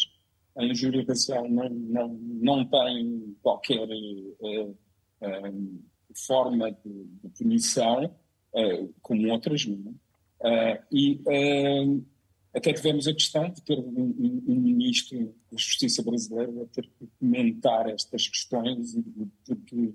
[0.57, 4.77] A injúria racial não, não, não tem qualquer uh,
[5.21, 5.85] uh,
[6.27, 9.95] forma de, de punição, uh, como outras, não
[10.43, 10.81] é?
[10.93, 11.21] e
[12.55, 16.89] até tivemos a questão de ter um, um, um, ministro da Justiça brasileiro a ter
[16.99, 18.97] que comentar estas questões,
[19.45, 19.93] porque,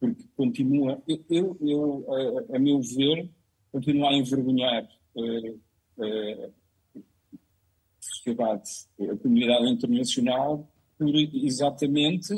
[0.00, 2.06] porque continua, eu, eu
[2.52, 3.30] a, a, meu ver,
[3.70, 4.88] continua a envergonhar
[5.98, 6.50] a
[8.00, 12.32] sociedade, a comunidade internacional, por exatamente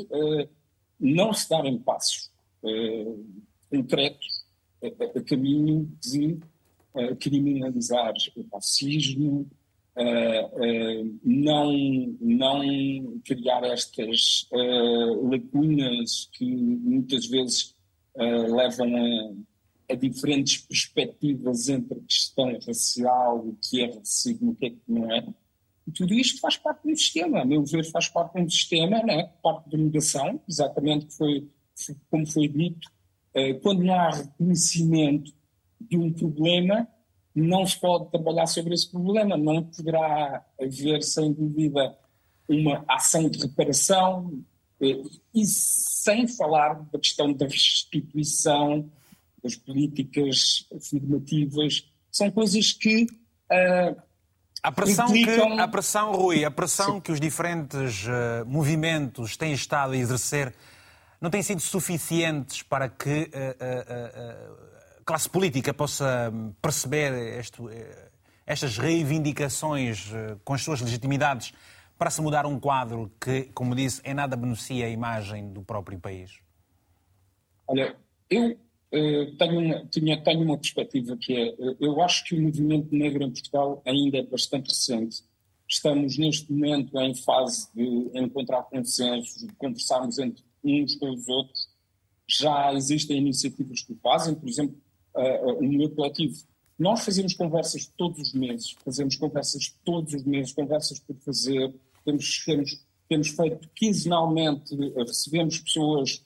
[0.99, 2.31] não se darem passos
[2.63, 3.25] uh,
[3.69, 4.45] concretos
[4.83, 6.39] a, a, caminho de
[6.93, 9.49] uh, criminalizar o racismo,
[9.97, 11.71] uh, não,
[12.19, 14.47] não criar estas
[15.23, 17.75] lacunas que muitas vezes
[18.17, 24.65] levam a, a, diferentes perspectivas entre a questão racial, o que é racismo, o que
[24.67, 25.25] é que não é
[25.87, 28.49] e tudo isto faz parte de um sistema, a meu ver, faz parte de um
[28.49, 29.31] sistema, né?
[29.41, 31.47] parte de negação, exatamente foi,
[32.09, 32.89] como foi dito,
[33.33, 35.31] eh, quando não há reconhecimento
[35.79, 36.87] de um problema,
[37.35, 41.95] não se pode trabalhar sobre esse problema, não poderá haver, sem dúvida,
[42.47, 44.43] uma ação de reparação,
[44.81, 48.89] eh, e sem falar da questão da restituição,
[49.43, 54.01] das políticas afirmativas, são coisas que uh,
[54.65, 55.55] a pressão, implicam...
[55.55, 56.99] que, a pressão, Rui, a pressão Sim.
[57.01, 60.53] que os diferentes uh, movimentos têm estado a exercer
[61.21, 67.61] não tem sido suficientes para que a uh, uh, classe política possa perceber este,
[68.45, 70.11] estas reivindicações
[70.43, 71.53] com as suas legitimidades
[71.97, 75.99] para se mudar um quadro que, como disse, é nada beneficia a imagem do próprio
[75.99, 76.39] país?
[77.67, 77.95] Olha,
[78.29, 78.57] eu
[79.37, 83.23] tenho, uma, tinha, tenho uma perspectiva que é, eh, eu acho que o movimento negro
[83.23, 85.23] em Portugal ainda é bastante recente.
[85.67, 91.67] Estamos neste momento em fase de encontrar consensos, de conversarmos entre uns com os outros.
[92.27, 94.77] Já existem iniciativas que o fazem, por exemplo,
[95.15, 96.35] uh, uh, no meu coletivo.
[96.77, 101.73] Nós fazemos conversas todos os meses, fazemos conversas todos os meses, conversas por fazer.
[102.03, 106.24] Temos, temos, temos feito quinzenalmente, recebemos pessoas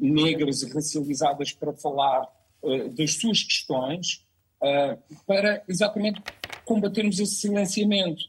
[0.00, 2.26] negras e racializadas para falar
[2.62, 4.24] uh, das suas questões,
[4.60, 6.22] uh, para exatamente
[6.64, 8.22] combatermos esse silenciamento.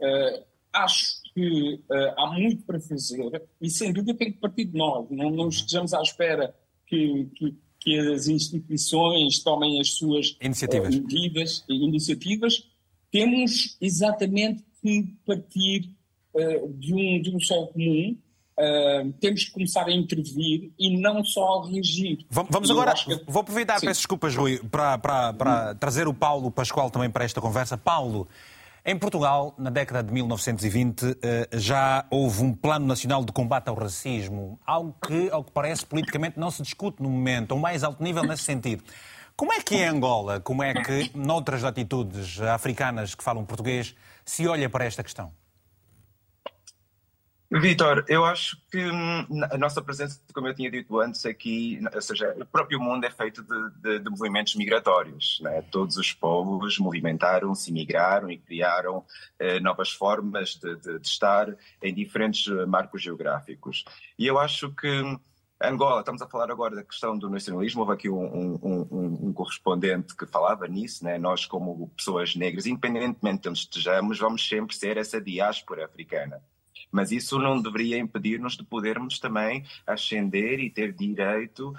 [0.00, 1.82] Uh, acho que
[2.16, 5.06] há muito para fazer e, sem dúvida, tem que partir de nós.
[5.10, 6.54] Não, não estejamos à espera
[6.86, 10.94] que, que, que, as instituições tomem as suas iniciativas.
[10.94, 12.66] medidas e iniciativas.
[13.10, 15.90] Temos exatamente que partir
[16.78, 18.16] de, um, de um solo comum.
[18.58, 22.24] Uh, temos que começar a intervir e não só a reagir.
[22.30, 23.22] Vamos, agora, que...
[23.26, 23.86] vou aproveitar, Sim.
[23.86, 25.76] peço desculpas, Rui, para, para, para hum.
[25.76, 27.76] trazer o Paulo Pascoal também para esta conversa.
[27.76, 28.26] Paulo,
[28.88, 33.74] em Portugal, na década de 1920, eh, já houve um plano nacional de combate ao
[33.74, 38.00] racismo, algo que, ao que parece, politicamente não se discute no momento, ao mais alto
[38.00, 38.84] nível nesse sentido.
[39.34, 43.92] Como é que em Angola, como é que noutras latitudes africanas que falam português,
[44.24, 45.32] se olha para esta questão?
[47.48, 52.02] Vitor, eu acho que hum, a nossa presença, como eu tinha dito antes, aqui, ou
[52.02, 55.38] seja, o próprio mundo é feito de, de, de movimentos migratórios.
[55.40, 55.62] Né?
[55.70, 59.04] Todos os povos movimentaram-se, migraram e criaram
[59.38, 63.84] eh, novas formas de, de, estar em diferentes eh, marcos geográficos.
[64.18, 65.16] E eu acho que hum,
[65.62, 69.32] Angola, estamos a falar agora da questão do nacionalismo, houve aqui um, um, um, um
[69.32, 71.16] correspondente que falava nisso, né?
[71.16, 76.42] nós como pessoas negras, independentemente de onde estejamos, vamos sempre ser essa diáspora africana.
[76.96, 81.74] Mas isso não deveria impedir-nos de podermos também ascender e ter direito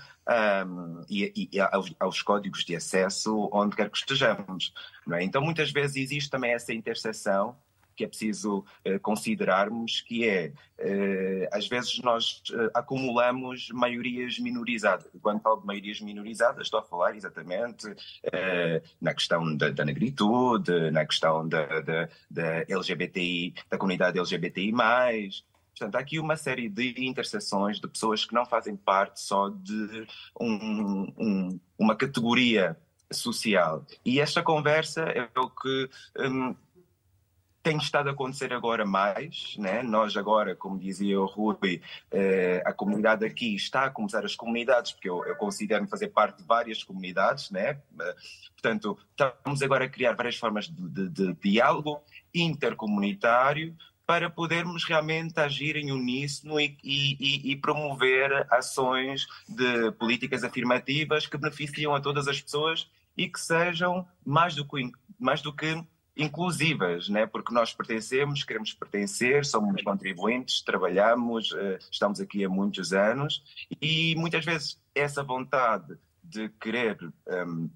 [0.68, 4.72] um, e, e aos, aos, códigos de acesso onde quer que estejamos.
[5.12, 5.24] É?
[5.24, 7.56] Então, muitas vezes existe também essa interseção
[7.98, 15.08] que é preciso uh, considerarmos, que é, uh, às vezes nós uh, acumulamos maiorias minorizadas.
[15.20, 17.88] Quando falo de maiorias minorizadas, estou a falar exatamente
[19.02, 24.72] na questão da, da, negritude, na questão da, da, da LGBTI, da comunidade LGBTI+,
[25.78, 30.08] Portanto, há aqui uma série de interseções de pessoas que não fazem parte só de
[30.40, 32.76] um, um, uma categoria
[33.12, 33.86] social.
[34.04, 35.90] E esta conversa é o que
[36.20, 36.56] um,
[37.68, 39.84] tem estado a acontecer agora mais, né?
[39.84, 44.94] nós agora, como dizia o Rui, eh, a comunidade aqui está a começar as comunidades,
[44.94, 47.78] porque eu, eu considero fazer parte de várias comunidades, né?
[48.54, 52.02] portanto, estamos agora a criar várias formas de, de, de diálogo
[52.34, 61.28] intercomunitário para podermos realmente agir em uníssono e, e, e, promover ações de políticas afirmativas
[61.28, 64.90] que beneficiam a todas as pessoas e que sejam mais do que,
[65.20, 65.84] mais do que
[66.18, 67.26] inclusivas, né?
[67.26, 73.44] porque nós pertencemos, queremos pertencer, somos contribuintes, trabalhamos, eh, estamos aqui há muitos anos
[73.82, 76.98] e muitas vezes essa vontade de querer.
[77.02, 77.70] Um, ehm,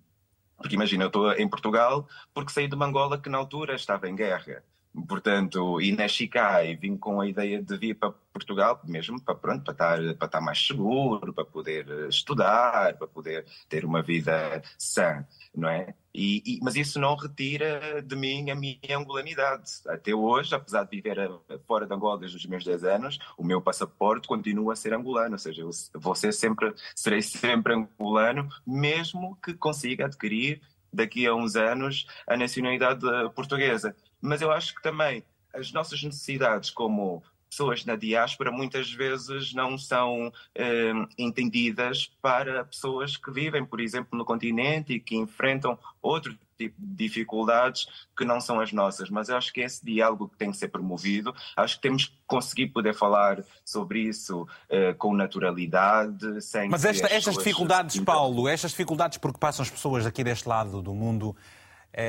[0.57, 4.07] porque imagina, eu estou em Portugal porque saí de uma Angola que na altura estava
[4.07, 4.63] em guerra.
[5.07, 9.35] Portanto, e nasci cá e vim com a ideia de vir para Portugal, mesmo para,
[9.35, 14.01] pronto, para, estar, para estar mais seguro, para poder eh, estudar, para poder ter uma
[14.01, 15.25] vida sã,
[15.55, 15.93] não é?
[16.13, 19.71] E, e, mas isso não retira de mim a minha angolanidade.
[19.87, 23.45] Até hoje, apesar de viver a, fora de Angola desde os meus 10 anos, o
[23.45, 28.49] meu passaporte continua a ser angolano, ou seja, eu vou ser sempre, serei sempre angolano,
[28.67, 30.61] mesmo que consiga adquirir
[30.91, 36.01] daqui a uns anos a nacionalidade eh, portuguesa mas eu acho que também as nossas
[36.01, 43.65] necessidades como pessoas na diáspora muitas vezes não são eh, entendidas para pessoas que vivem,
[43.65, 48.71] por exemplo, no continente e que enfrentam outro tipo de dificuldades que não são as
[48.71, 49.09] nossas.
[49.09, 51.35] Mas eu acho que é esse diálogo que tem que ser promovido.
[51.57, 56.69] Acho que temos que conseguir poder falar sobre isso eh, com naturalidade, sem.
[56.69, 60.93] Mas esta, estas dificuldades, Paulo, estas dificuldades porque passam as pessoas aqui deste lado do
[60.93, 61.35] mundo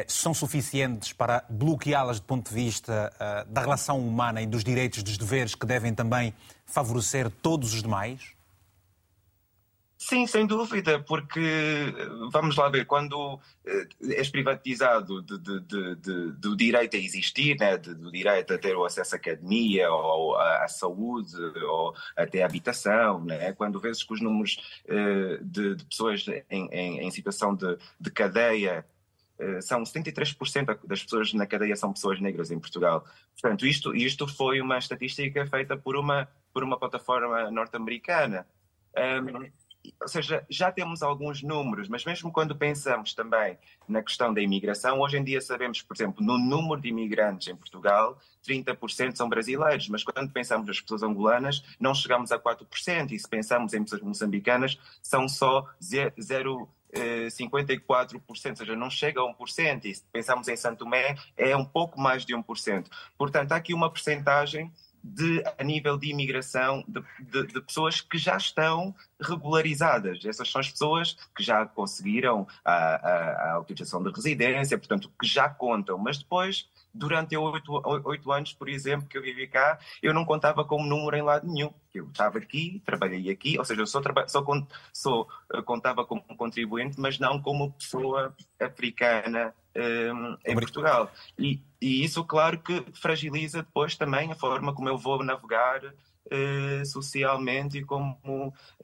[0.07, 5.03] são suficientes para bloqueá-las do ponto de vista eh, da relação humana e dos direitos
[5.03, 6.33] dos deveres que devem também
[6.65, 8.35] favorecer todos os demais?
[9.99, 11.41] Sim, sem dúvida, porque
[12.33, 17.77] vamos lá ver, quando eh, és privatizado de, de, de, do direito a existir, né,
[17.77, 23.25] do direito a ter o acesso à academia, ou à, saúde, ou até à habitação,
[23.25, 24.57] né, quando vês que os números
[25.41, 28.92] de, pessoas em, em, em situação de, de cadeia eh,
[29.61, 33.05] são 73% das pessoas na cadeia são pessoas negras em Portugal.
[33.41, 38.47] Portanto, isto, isto foi uma estatística feita por uma, por uma plataforma norte-americana.
[38.97, 39.51] Um,
[40.01, 45.01] ou seja, já temos alguns números, mas mesmo quando pensamos também na questão da imigração,
[45.01, 49.89] hoje em dia sabemos, por exemplo, no número de imigrantes em Portugal, 30% são brasileiros,
[49.89, 54.03] mas quando pensamos nas pessoas angolanas, não chegamos a 4%, e se pensamos em pessoas
[54.03, 60.57] moçambicanas, são só 0, 54%, ou seja, não chega a 1%, e se pensarmos em
[60.57, 62.87] Santo Tomé, é um pouco mais de 1%.
[63.17, 64.71] Portanto, há aqui uma percentagem
[65.03, 70.25] de, a nível de imigração de, de, de, pessoas que já estão regularizadas.
[70.25, 75.27] Essas são as pessoas que já conseguiram a, a, a autorização de residência, portanto, que
[75.27, 80.13] já contam, mas depois durante oito, oito anos, por exemplo, que eu vivi cá, eu
[80.13, 81.73] não contava como número em lado nenhum.
[81.95, 84.45] Eu estava aqui, trabalhei aqui, ou seja, eu só, só,
[84.93, 85.27] só
[85.65, 91.11] contava como contribuinte, mas não como pessoa africana um, em Portugal.
[91.39, 95.83] E, e, isso, claro, que fragiliza depois também a forma como eu vou navegar
[96.27, 98.17] uh, socialmente e como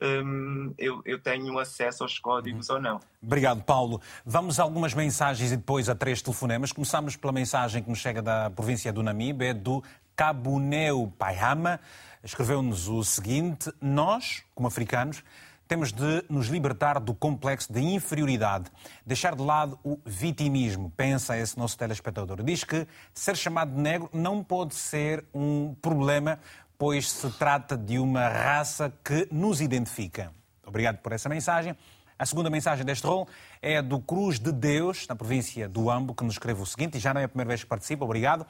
[0.01, 2.75] um, eu, eu, tenho acesso aos códigos uhum.
[2.75, 2.99] ou não.
[3.21, 4.01] Obrigado, Paulo.
[4.25, 6.71] Vamos a algumas mensagens e depois a três telefonemas.
[6.71, 9.83] Começamos pela mensagem que nos chega da província do Namibe, é do
[10.15, 11.79] Cabuneu Paihama.
[12.23, 15.23] Escreveu-nos o seguinte: Nós, como africanos,
[15.69, 18.71] temos de nos libertar do complexo de inferioridade,
[19.05, 20.91] deixar de lado o vitimismo.
[20.97, 22.41] Pensa esse nosso telespectador.
[22.41, 26.39] Diz que ser chamado de negro não pode ser um problema,
[26.79, 30.31] pois se trata de uma raça que nos identifica.
[30.65, 31.75] Obrigado por essa mensagem.
[32.17, 33.27] A segunda mensagem deste rol
[33.61, 36.99] é do Cruz de Deus, na província do Ambo, que nos escreve o seguinte, e
[37.01, 38.47] já não é a primeira vez que participa, obrigado.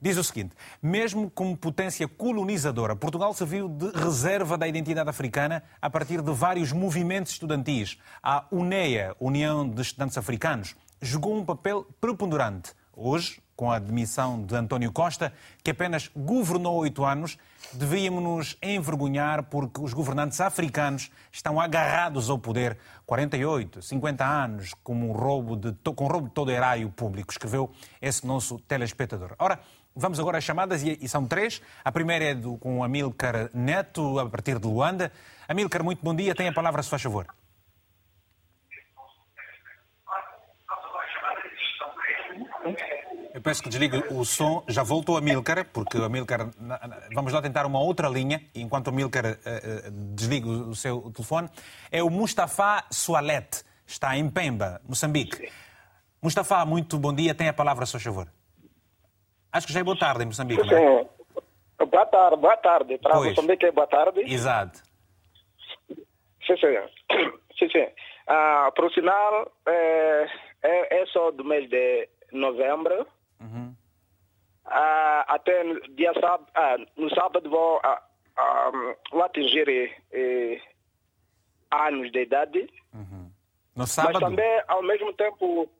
[0.00, 5.90] Diz o seguinte: mesmo como potência colonizadora, Portugal serviu de reserva da identidade africana a
[5.90, 7.98] partir de vários movimentos estudantis.
[8.22, 12.72] A UNEA, União de Estudantes Africanos, jogou um papel preponderante.
[13.00, 15.32] Hoje, com a admissão de António Costa,
[15.62, 17.38] que apenas governou oito anos,
[17.72, 22.76] devíamos nos envergonhar porque os governantes africanos estão agarrados ao poder
[23.06, 27.70] 48, 50 anos, com um roubo de, com um roubo de todo erário público, escreveu
[28.02, 29.34] esse nosso telespectador.
[29.38, 29.60] Ora,
[30.00, 31.60] Vamos agora às chamadas e, são três.
[31.84, 35.10] A primeira é do, com Amilcar Neto, a partir de Luanda.
[35.48, 36.36] Amilcar, muito bom dia.
[36.36, 37.26] Tem a palavra, se faz favor.
[43.38, 44.64] Eu peço que desligue o som.
[44.66, 46.50] Já voltou a Milcar, porque a Milcar.
[47.14, 51.48] Vamos lá tentar uma outra linha, enquanto a Milcar uh, uh, desliga o seu telefone.
[51.92, 55.52] É o Mustafa Sualet, está em Pemba, Moçambique.
[56.20, 57.32] Mustafa, muito bom dia.
[57.32, 58.26] Tem a palavra, se faz favor.
[59.52, 61.06] Acho que já é boa tarde em Moçambique, sim, não é?
[61.86, 62.98] Boa tarde, boa tarde.
[62.98, 63.36] Para pois.
[63.36, 64.20] Moçambique é boa tarde.
[64.22, 64.82] Exato.
[66.44, 66.56] Sim, sim.
[67.56, 67.86] sim, sim.
[68.26, 70.26] Ah, para o sinal, é,
[70.64, 73.06] é, é, só do mês de novembro.
[73.40, 73.74] Uhum.
[74.64, 78.02] Ah, até no dia sábado, ah, no sábado vou, ah,
[79.10, 79.68] vou atingir
[80.12, 80.60] eh,
[81.70, 82.68] anos de idade.
[82.92, 83.30] Uhum.
[83.74, 84.20] No sábado?
[84.20, 85.70] Mas também, ao mesmo tempo,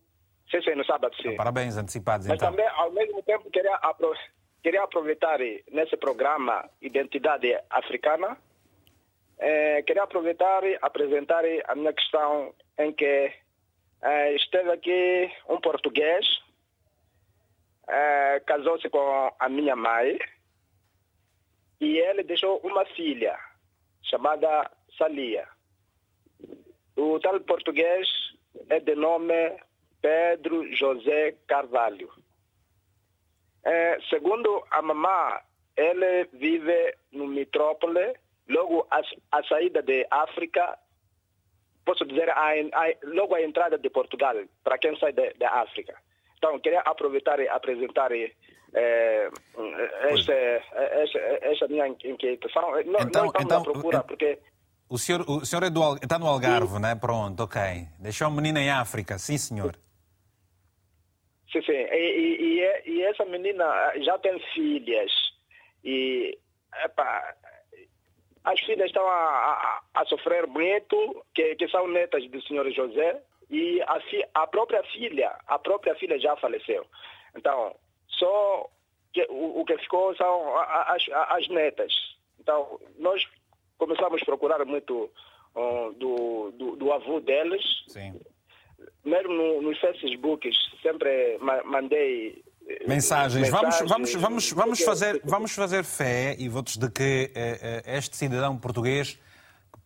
[0.50, 1.22] Sim, sim, no sábado, sim.
[1.22, 2.50] Então, parabéns antecipados, Mas então.
[2.50, 4.14] também, ao mesmo tempo, queria, apro
[4.62, 5.38] queria aproveitar
[5.70, 8.36] nesse programa Identidade Africana,
[9.38, 13.32] eh, queria aproveitar e apresentar a minha questão em que
[14.02, 16.26] eh, esteve aqui um português,
[17.88, 20.18] eh, casou-se com a minha mãe
[21.80, 23.38] e ele deixou uma filha
[24.02, 25.48] chamada Salia.
[26.96, 28.08] O tal português
[28.68, 29.56] é de nome
[30.00, 32.10] Pedro José Carvalho.
[33.64, 35.40] É, segundo a mamã,
[35.76, 38.14] ele vive no metrópole,
[38.48, 40.78] logo a saída de África,
[41.84, 44.34] posso dizer, a, a, logo a entrada de Portugal,
[44.64, 45.96] para quem sai da África.
[46.38, 49.28] Então, queria aproveitar e apresentar é,
[50.10, 52.70] esta, esta, esta, minha inquietação.
[52.70, 54.38] Não, então, não estamos então, à procura, porque...
[54.88, 56.80] O senhor, o senhor é do, está no Algarve, sim.
[56.80, 56.94] né?
[56.94, 57.60] Pronto, ok.
[57.98, 59.76] Deixou um menino em África, sim, senhor.
[61.52, 61.72] Sim, sim.
[61.72, 63.64] E, e, e, e essa menina
[64.02, 65.10] já tem filhas.
[65.84, 66.38] E,
[66.84, 67.34] epa,
[68.44, 73.20] as filhas estão a, a, a, sofrer muito, que, que são netas do senhor José,
[73.50, 76.84] e a, fi, a própria filha, a própria filha já faleceu.
[77.36, 77.74] Então,
[78.08, 78.68] só
[79.12, 81.92] que, o, o que ficou são as, as netas.
[82.40, 83.22] Então, nós
[83.78, 85.10] começamos a procurar muito
[85.54, 87.62] um, do, do, do avô deles.
[87.88, 88.20] Sim
[89.04, 93.48] mesmo no, nos Facebooks, sempre mandei eh, mensagens.
[93.48, 98.16] Vamos, vamos, vamos, vamos, fazer, vamos fazer fé e votos de que eh, eh, este
[98.16, 99.18] cidadão português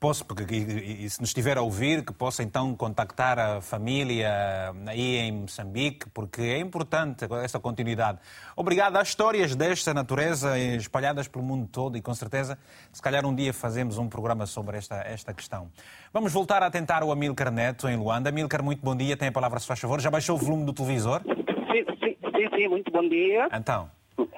[0.03, 4.75] possa, porque, e, e, se nos estiver a ouvir, que possa então contactar a família
[4.89, 8.19] aí em Moçambique, porque é importante essa continuidade.
[8.57, 8.97] Obrigado.
[8.97, 12.59] Há histórias desta natureza espalhadas pelo mundo todo e com certeza,
[12.93, 15.71] se calhar um dia fazemos um programa sobre esta, esta questão.
[16.13, 18.31] Vamos voltar a tentar o Amilcar Neto em Luanda.
[18.31, 19.17] Amilcar, muito bom dia.
[19.17, 20.01] Tem a palavra, se faz favor.
[20.01, 21.23] Já baixou o volume do televisor?
[21.23, 23.49] Sim, sim, sim, sim muito bom dia.
[23.53, 23.89] Então.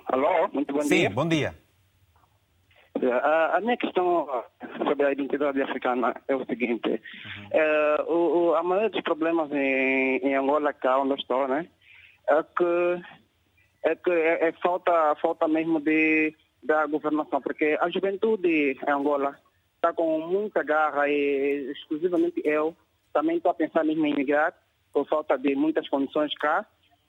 [0.09, 1.09] Alô, muito bom sim, dia.
[1.09, 1.64] Sim, bom dia.
[3.23, 4.29] A, a, minha questão
[4.87, 7.49] sobre a identidade africana é o seguinte: uhum.
[7.51, 11.67] é, o, o, a maioria dos problemas em, em Angola, cá onde eu estou, né,
[12.29, 13.03] é que
[13.83, 19.39] é que é, é falta falta mesmo de da governação, porque a juventude em Angola
[19.75, 22.75] está com muita garra e exclusivamente eu
[23.13, 24.55] também estou a pensar mesmo em migrar
[24.93, 26.65] por falta de muitas condições cá.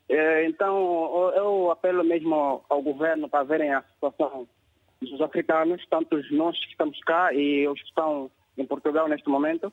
[0.09, 4.47] É, então eu apelo mesmo ao governo para verem a situação
[5.09, 9.71] dos africanos, tanto nós que estamos cá e os que estão em Portugal neste momento,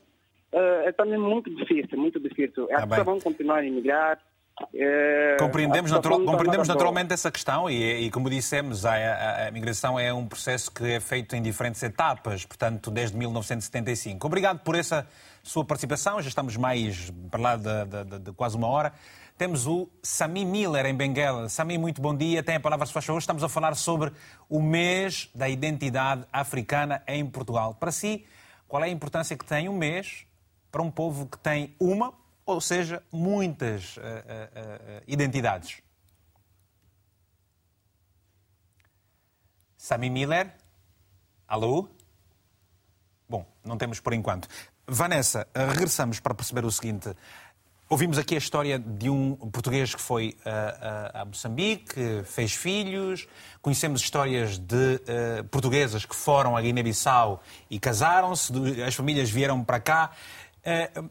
[0.53, 2.65] é, é também muito difícil, muito difícil.
[2.71, 4.19] As tá pessoas vão continuar a emigrar
[4.75, 9.99] É, compreendemos, natural, compreendemos naturalmente essa questão e, e como dissemos, a, a, a, migração
[9.99, 14.27] é um processo que é feito em diferentes etapas, portanto, desde 1975.
[14.27, 15.07] Obrigado por essa
[15.43, 18.93] sua participação, já estamos mais para lá de, de, de quase uma hora.
[19.37, 21.49] Temos o Sami Miller em Benguela.
[21.49, 22.43] Sami, muito bom dia.
[22.43, 23.19] Tem a palavra, se faz favor.
[23.19, 24.13] Estamos a falar sobre
[24.49, 27.75] o mês da identidade africana em Portugal.
[27.75, 28.27] Para si,
[28.69, 30.27] qual é a importância que tem um mês
[30.71, 32.15] para um povo que tem uma,
[32.47, 35.83] ou seja, muitas uh, uh, uh, identidades?
[39.77, 40.55] Sami Miller?
[41.49, 41.89] Alô?
[43.29, 44.47] Bom, não temos por enquanto.
[44.87, 47.15] Vanessa, regressamos para perceber o seguinte.
[47.93, 53.29] Ouvimos aqui a história de um português que foi a, a, a Moçambique, fez filhos.
[53.61, 58.51] Conhecemos histórias de uh, portuguesas que foram a Guiné-Bissau e casaram-se.
[58.83, 60.11] As famílias vieram para cá.
[60.97, 61.11] Uh,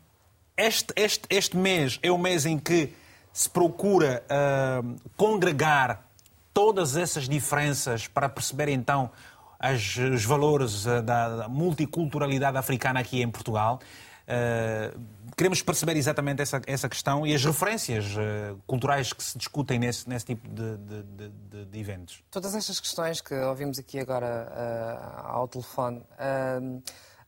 [0.57, 2.91] este, este, este mês é o mês em que
[3.31, 6.03] se procura uh, congregar
[6.51, 9.11] todas essas diferenças para perceber então
[9.59, 13.79] as, os valores da, da multiculturalidade africana aqui em Portugal.
[14.27, 14.99] Uh,
[15.35, 20.07] queremos perceber exatamente essa, essa questão e as referências uh, culturais que se discutem nesse,
[20.07, 22.23] nesse tipo de, de, de, de, eventos.
[22.29, 26.01] Todas estas questões que ouvimos aqui agora uh, ao telefone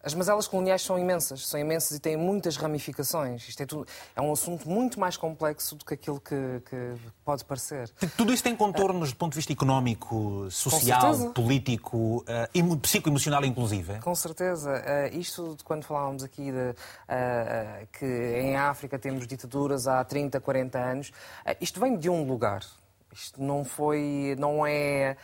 [0.03, 3.47] as mazelas coloniais são imensas, são imensas e têm muitas ramificações.
[3.47, 7.45] Isto é, tudo, é um assunto muito mais complexo do que aquilo que, que pode
[7.45, 7.89] parecer.
[8.17, 13.99] Tudo isso tem contornos do ponto de vista económico, social, político uh, psicoemocional, inclusive?
[13.99, 14.71] Com certeza.
[14.71, 20.41] Uh, isto de quando falávamos aqui de, uh, que em África temos ditaduras há 30,
[20.41, 21.11] 40 anos,
[21.61, 22.61] isto vem de um lugar.
[23.13, 25.15] Isto não foi, não é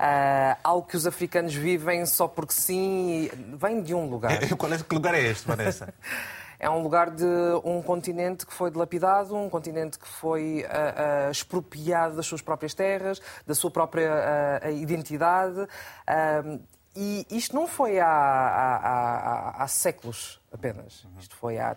[0.00, 4.38] uh, algo que os africanos vivem só porque sim, vem de um lugar.
[4.56, 5.92] Qual é, que lugar é este, Vanessa?
[6.58, 7.24] é um lugar de
[7.64, 12.74] um continente que foi dilapidado, um continente que foi uh, uh, expropriado das suas próprias
[12.74, 15.66] terras, da sua própria uh, identidade.
[16.96, 21.06] e isto não foi há, há, há, há séculos apenas.
[21.20, 21.76] Isto foi há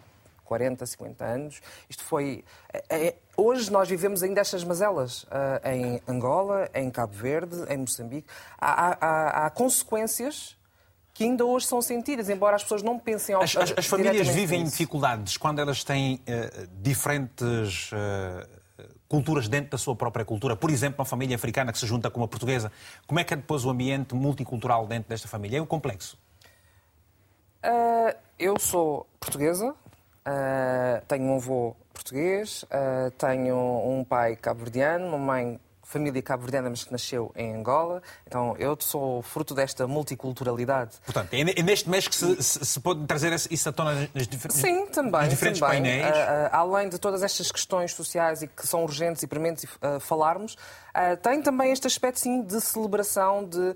[0.51, 1.61] 40, 50 anos.
[1.89, 2.43] Isto foi.
[2.73, 7.77] É, é, hoje nós vivemos ainda estas mazelas uh, em Angola, em Cabo Verde, em
[7.77, 8.27] Moçambique.
[8.59, 10.57] Há, há, há, consequências
[11.13, 14.27] que ainda hoje são sentidas, embora as pessoas não pensem ao As, as, as famílias
[14.27, 17.91] vivem dificuldades quando elas têm uh, diferentes.
[17.93, 18.61] Uh,
[19.07, 20.55] culturas dentro da sua própria cultura.
[20.55, 22.71] Por exemplo, uma família africana que se junta com uma portuguesa.
[23.05, 25.57] Como é que é depois o ambiente multicultural dentro desta família?
[25.57, 26.17] É um complexo.
[27.61, 29.75] Uh, eu sou portuguesa,
[30.25, 35.59] Uh, tenho um avô português, uh, tenho um pai cabo-verdiano, uma mãe
[35.91, 38.01] família cabo-verdiana, mas que nasceu em Angola.
[38.25, 40.95] Então, eu sou fruto desta multiculturalidade.
[41.03, 44.61] Portanto, é neste mês que se, se, se pode trazer isso à tona nas diferentes,
[44.61, 45.81] Sim, também, diferentes também.
[45.81, 46.15] painéis?
[46.15, 49.99] Uh, uh, além de todas estas questões sociais e que são urgentes e prementes uh,
[49.99, 50.55] falarmos,
[51.21, 53.73] tem também este aspecto, sim, de celebração, de,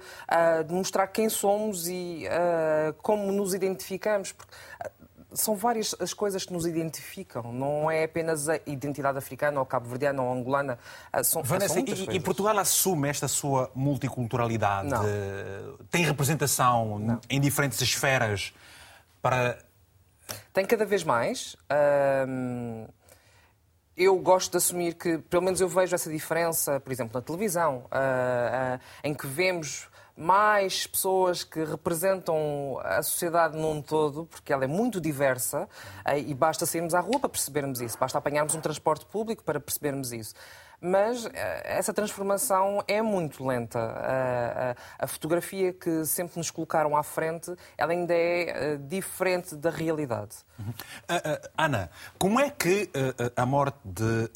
[0.68, 2.26] de mostrar quem somos e
[3.02, 4.34] como nos identificamos.
[4.34, 4.54] Porque,
[5.36, 10.22] são várias as coisas que nos identificam, não é apenas a identidade africana ou cabo-verdiana
[10.22, 10.80] ou angolana.
[11.12, 14.90] Ah, são, Vanessa, são e, e, Portugal assume esta sua multiculturalidade?
[14.90, 15.04] Não.
[15.92, 17.22] Tem representação não.
[17.30, 18.54] em diferentes esferas
[19.22, 19.58] para.
[20.54, 21.56] Tem cada vez mais.
[22.28, 22.88] Hum,
[23.96, 27.86] eu gosto de assumir que, pelo menos eu vejo essa diferença, por exemplo, na televisão,
[27.86, 34.64] uh, uh, em que vemos mais pessoas que representam a sociedade num todo, porque ela
[34.64, 35.68] é muito diversa
[36.06, 39.60] eh, e basta sairmos à rua para percebermos isso, basta apanharmos um transporte público para
[39.60, 40.34] percebermos isso.
[40.80, 43.80] Mas eh, essa transformação é muito lenta.
[45.00, 50.36] A, fotografia que sempre nos colocaram à frente, ela ainda é eh, diferente da realidade.
[50.60, 50.66] Uhum.
[50.66, 54.30] Uh, uh, Ana, como é que uh, a morte de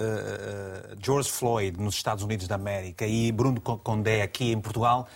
[1.01, 5.07] George Floyd nos Estados Unidos da América e Bruno Condé aqui em Portugal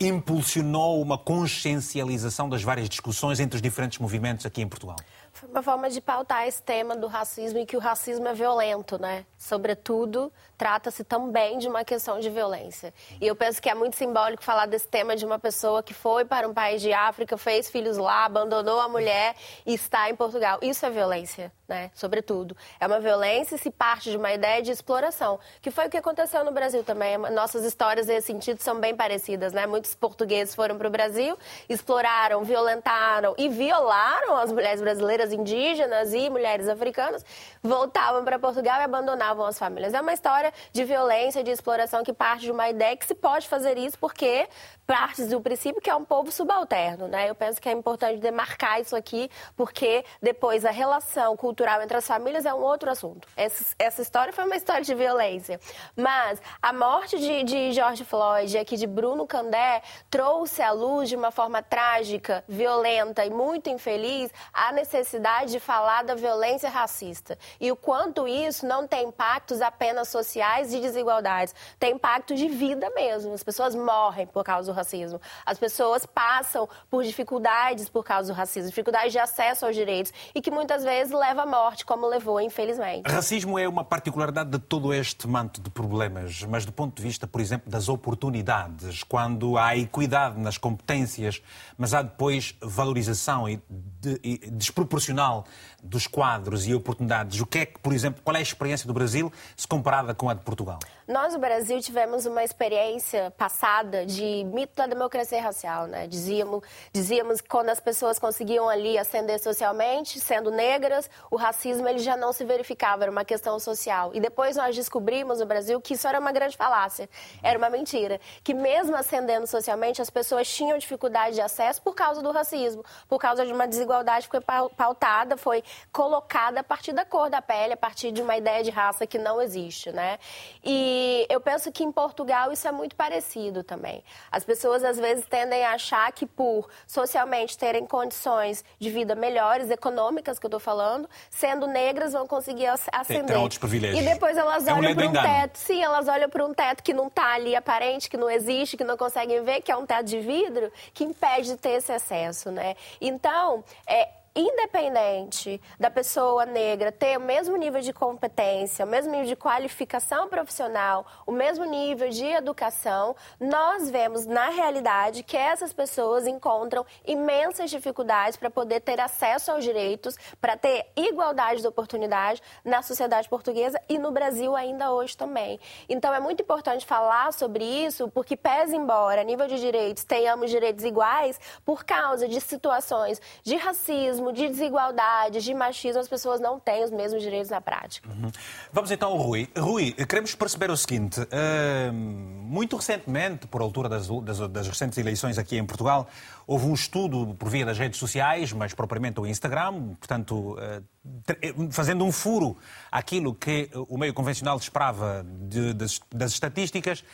[0.00, 4.96] impulsionou uma consciencialização das várias discussões entre os diferentes movimentos aqui em Portugal?
[5.36, 8.98] Foi uma forma de pautar esse tema do racismo e que o racismo é violento,
[8.98, 9.26] né?
[9.36, 12.94] Sobretudo, trata-se também de uma questão de violência.
[13.20, 16.24] E eu penso que é muito simbólico falar desse tema de uma pessoa que foi
[16.24, 20.58] para um país de África, fez filhos lá, abandonou a mulher e está em Portugal.
[20.62, 21.90] Isso é violência, né?
[21.94, 22.56] Sobretudo.
[22.80, 25.98] É uma violência e se parte de uma ideia de exploração, que foi o que
[25.98, 27.18] aconteceu no Brasil também.
[27.18, 29.66] Nossas histórias nesse sentido são bem parecidas, né?
[29.66, 31.36] Muitos portugueses foram para o Brasil,
[31.68, 37.24] exploraram, violentaram e violaram as mulheres brasileiras, indígenas e mulheres africanas,
[37.62, 39.94] voltavam para Portugal e abandonavam as famílias.
[39.94, 43.48] É uma história de violência, de exploração que parte de uma ideia que se pode
[43.48, 44.48] fazer isso porque
[44.86, 47.28] parte do princípio que é um povo subalterno, né?
[47.28, 52.06] Eu penso que é importante demarcar isso aqui, porque depois a relação cultural entre as
[52.06, 53.26] famílias é um outro assunto.
[53.36, 55.58] Essa, essa história foi uma história de violência.
[55.96, 61.16] Mas a morte de, de George Floyd, aqui de Bruno Candé, trouxe à luz de
[61.16, 67.36] uma forma trágica, violenta e muito infeliz a necessidade de falar da violência racista.
[67.60, 72.88] E o quanto isso não tem impactos apenas sociais e desigualdades, tem impacto de vida
[72.90, 73.32] mesmo.
[73.32, 75.20] As pessoas morrem por causa do racismo.
[75.44, 80.40] As pessoas passam por dificuldades por causa do racismo, dificuldades de acesso aos direitos e
[80.40, 83.10] que muitas vezes leva à morte, como levou, infelizmente.
[83.10, 87.26] Racismo é uma particularidade de todo este manto de problemas, mas do ponto de vista,
[87.26, 91.42] por exemplo, das oportunidades, quando há equidade nas competências,
[91.76, 95.44] mas há depois valorização e, de, e desproporcional
[95.82, 97.40] dos quadros e oportunidades.
[97.40, 100.28] O que é que, por exemplo, qual é a experiência do Brasil se comparada com
[100.28, 100.78] a de Portugal?
[101.06, 104.44] Nós, no Brasil, tivemos uma experiência passada de
[104.74, 106.06] da democracia racial, né?
[106.06, 106.62] Dizíamos,
[106.92, 112.16] dizíamos que quando as pessoas conseguiam ali ascender socialmente, sendo negras, o racismo ele já
[112.16, 114.10] não se verificava, era uma questão social.
[114.14, 117.08] E depois nós descobrimos no Brasil que isso era uma grande falácia,
[117.42, 118.20] era uma mentira.
[118.42, 123.18] Que mesmo ascendendo socialmente, as pessoas tinham dificuldade de acesso por causa do racismo, por
[123.18, 124.40] causa de uma desigualdade que foi
[124.76, 125.62] pautada, foi
[125.92, 129.18] colocada a partir da cor da pele, a partir de uma ideia de raça que
[129.18, 130.18] não existe, né?
[130.64, 134.02] E eu penso que em Portugal isso é muito parecido também.
[134.30, 139.70] As pessoas às vezes tendem a achar que por socialmente terem condições de vida melhores,
[139.70, 143.26] econômicas que eu estou falando, sendo negras vão conseguir ascender.
[143.26, 144.00] Tem, outros privilégios.
[144.00, 146.82] E depois elas olham é um para um teto, sim, elas olham para um teto
[146.82, 149.86] que não está ali aparente, que não existe, que não conseguem ver, que é um
[149.86, 152.74] teto de vidro, que impede de ter esse acesso, né?
[153.00, 159.26] Então, é, independente da pessoa negra ter o mesmo nível de competência, o mesmo nível
[159.26, 166.26] de qualificação profissional, o mesmo nível de educação, nós vemos na realidade que essas pessoas
[166.26, 172.82] encontram imensas dificuldades para poder ter acesso aos direitos, para ter igualdade de oportunidade na
[172.82, 175.58] sociedade portuguesa e no Brasil ainda hoje também.
[175.88, 180.50] Então é muito importante falar sobre isso, porque pese embora a nível de direitos tenhamos
[180.50, 186.40] direitos iguais, por causa de situações de racismo, racismo, de desigualdade, de machismo, as pessoas
[186.40, 188.08] não têm os mesmos direitos na prática.
[188.08, 188.30] Uhum.
[188.72, 189.48] Vamos então ao Rui.
[189.56, 191.20] Rui, queremos perceber o seguinte.
[191.20, 196.08] Uh, muito recentemente, por altura das, das, das, recentes eleições aqui em Portugal,
[196.46, 202.04] houve um estudo por via das redes sociais, mas propriamente o Instagram, portanto, uh, fazendo
[202.04, 202.56] um furo
[202.90, 207.04] àquilo que o meio convencional esperava de, das, das estatísticas,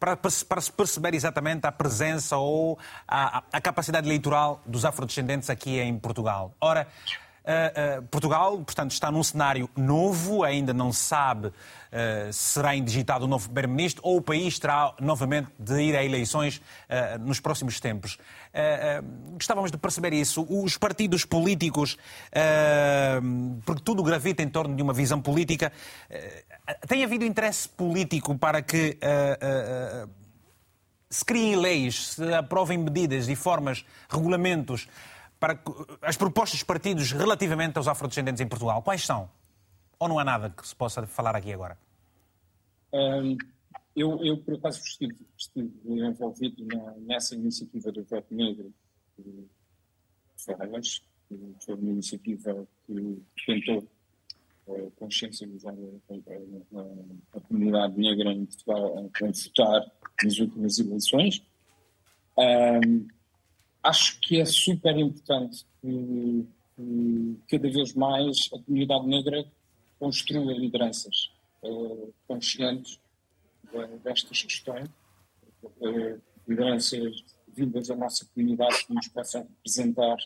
[0.00, 5.78] para, para se perceber exatamente a presença ou a, a capacidade eleitoral dos afrodescendentes aqui
[5.78, 6.54] em Portugal.
[6.58, 6.88] Ora,
[7.40, 13.24] Uh, uh, Portugal, portanto, está num cenário novo, ainda não sabe uh, se será indigitado
[13.24, 16.60] o um novo Primeiro-Ministro ou o país terá novamente de ir a eleições
[17.20, 18.18] nos próximos tempos.
[19.32, 20.46] gostávamos de perceber isso.
[20.48, 21.96] Os partidos políticos,
[23.64, 25.72] porque tudo gravita em torno de uma visão política,
[26.86, 28.98] tem havido interesse político para que
[31.08, 34.88] se criem leis, se aprovem medidas e formas, regulamentos
[35.40, 35.58] para
[36.02, 39.28] as propostas dos partidos relativamente aos afrodescendentes em Portugal, quais são?
[39.98, 41.76] Ou não há nada que se possa falar aqui agora?
[42.92, 43.36] Um,
[43.96, 48.72] eu, eu, por acaso, estive, estive envolvido na, nessa iniciativa do voto negro
[49.18, 49.46] de
[50.36, 53.88] Ferreiras, que foi uma iniciativa que tentou uh,
[54.96, 59.92] consciencializar a, a, a, comunidade negra em Portugal a votar
[60.22, 61.42] nas últimas eleições.
[62.36, 63.08] Um,
[63.82, 66.46] acho que é super importante que,
[66.76, 69.44] que, cada vez mais a comunidade negra
[69.98, 71.30] construa lideranças
[71.62, 73.00] uh, conscientes
[74.02, 74.88] destas questões,
[75.62, 80.16] uh, lideranças vindas da nossa comunidade que nos possam representar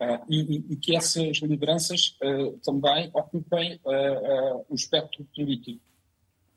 [0.00, 2.16] uh, e, e, que essas lideranças
[2.64, 3.80] também ocupem
[4.68, 5.80] o espectro político.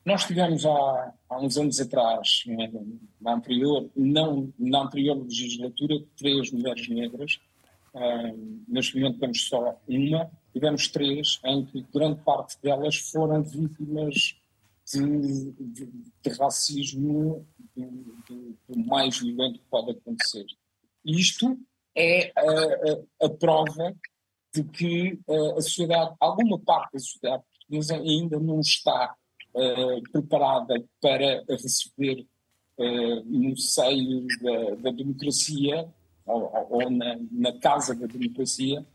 [0.04, 2.72] Nós tivemos há, há uns anos atrás, né,
[3.20, 7.40] na anterior, não, na anterior legislatura, três mulheres negras.
[7.94, 10.32] Uh, neste momento temos só uma.
[10.54, 14.36] Tivemos três, em que grande parte delas foram vítimas
[14.92, 20.46] de, de, de racismo do, do, mais violento que pode acontecer.
[21.06, 21.58] Isto
[21.96, 23.94] é a, a, a prova
[24.54, 29.16] de que uh, a sociedade, alguma parte da sociedade portuguesa ainda não está
[29.56, 32.26] uh, preparada para receber
[32.78, 35.88] uh, no seio da, da democracia
[36.26, 38.86] ou, ou na, na, casa da democracia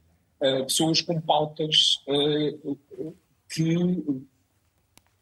[0.40, 2.02] uh, pessoas com pautas
[3.48, 3.74] que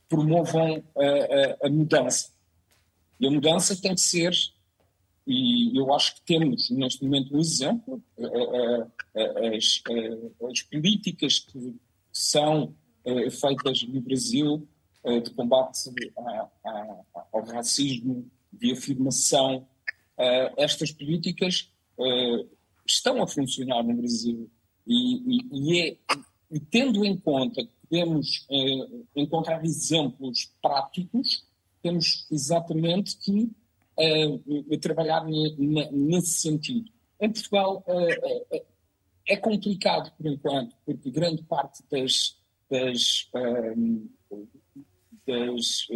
[0.08, 2.30] promovam a, a, mudança.
[3.20, 4.32] E a mudança tem de ser,
[5.26, 8.02] e eu acho que temos neste momento um exemplo,
[9.54, 9.82] as,
[10.50, 11.74] as políticas que
[12.12, 12.74] são
[13.30, 14.68] feitas no Brasil
[15.22, 15.90] de combate
[17.32, 19.66] ao racismo, de afirmação.
[20.56, 21.70] estas políticas
[22.86, 24.50] estão a funcionar no Brasil
[24.86, 25.96] e, e, e, é,
[26.50, 28.46] e tendo em conta que podemos
[29.16, 31.46] encontrar exemplos práticos,
[31.82, 33.50] temos exatamente que
[33.98, 36.90] uh, trabalhar nesse sentido.
[37.20, 38.64] Em Portugal uh,
[39.26, 42.36] é complicado por enquanto, porque grande parte das,
[42.70, 43.30] das,
[45.26, 45.88] das,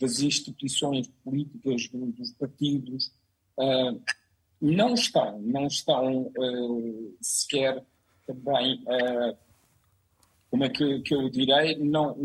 [0.00, 3.12] das instituições políticas, dos partidos,
[4.60, 6.32] não estão, não estão
[7.20, 7.84] sequer
[8.24, 8.84] também
[10.50, 12.16] como é que, que eu direi, não...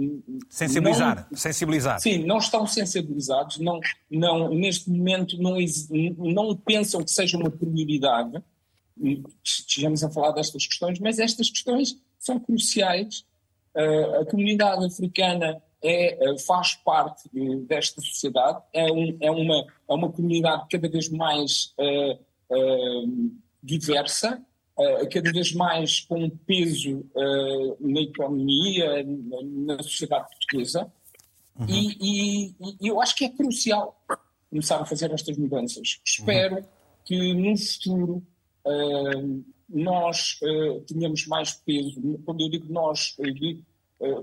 [0.50, 2.00] Sensibilizar, não, sensibilizar.
[2.00, 5.58] Sim, não estão sensibilizados, não, não, neste momento não,
[6.18, 8.42] não pensam que seja uma prioridade,
[9.44, 13.26] estejamos a falar destas questões, mas estas questões são cruciais.
[13.76, 19.66] Uh, a comunidade africana é, uh, faz parte uh, desta sociedade, é, um, é, uma,
[19.90, 21.74] é uma comunidade cada vez mais
[23.62, 24.40] diversa,
[24.78, 30.92] uh, cada vez mais com um peso uh, na economia, na, na sociedade portuguesa,
[31.60, 31.66] uhum.
[31.68, 34.00] e, e, e, eu acho que é crucial
[34.50, 36.00] começar a fazer estas mudanças.
[36.06, 36.64] Espero uhum.
[37.06, 38.24] que no futuro
[38.66, 40.40] uh, nós
[40.88, 42.00] tenhamos mais peso.
[42.26, 43.64] Quando eu digo nós, eu digo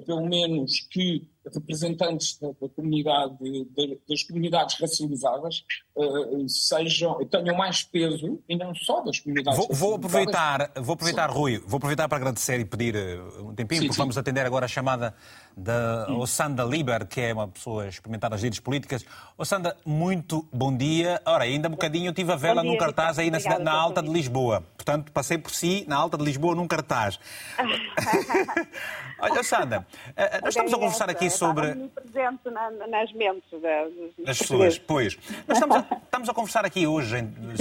[0.07, 5.65] pelo menos que representantes da, da comunidade, de, das comunidades racializadas
[5.97, 11.31] uh, sejam, tenham mais peso e não só das comunidades vou, vou aproveitar, vou aproveitar,
[11.31, 14.03] Rui, vou aproveitar para agradecer e pedir uh, um tempinho, sim, porque sim.
[14.03, 15.15] vamos atender agora a chamada
[15.57, 16.07] da.
[16.11, 19.05] Ossanda Liber, que é uma pessoa experimentada nas lides políticas.
[19.37, 21.21] Ossanda, muito bom dia.
[21.25, 24.11] Ora, ainda um bocadinho eu tive a vela num cartaz aí na, na Alta de
[24.11, 24.65] Lisboa.
[24.77, 27.19] Portanto, passei por si na Alta de Lisboa num cartaz.
[29.21, 33.51] Olha, Ossanda, uh, nós estamos a conversar aqui sobre presente na, nas mentes
[34.25, 34.79] das pessoas.
[34.79, 35.19] Pois.
[35.47, 37.17] Nós estamos a, estamos a conversar aqui hoje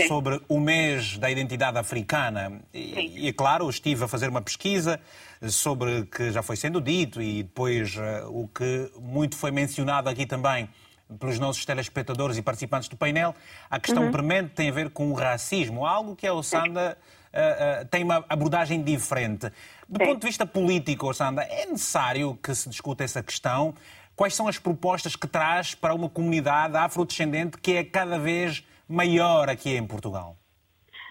[0.07, 2.61] sobre o mês da identidade africana.
[2.73, 4.99] E, e, é claro, estive a fazer uma pesquisa
[5.47, 10.25] sobre que já foi sendo dito e depois uh, o que muito foi mencionado aqui
[10.25, 10.69] também
[11.17, 13.33] pelos nossos telespectadores e participantes do painel,
[13.69, 14.11] a questão uhum.
[14.11, 16.97] premente tem a ver com o racismo, algo que a Ossanda
[17.33, 19.51] uh, uh, tem uma abordagem diferente.
[19.87, 20.05] Do Sim.
[20.05, 23.73] ponto de vista político, Ossanda, é necessário que se discuta essa questão?
[24.15, 29.49] Quais são as propostas que traz para uma comunidade afrodescendente que é cada vez maior
[29.49, 30.38] aqui em Portugal?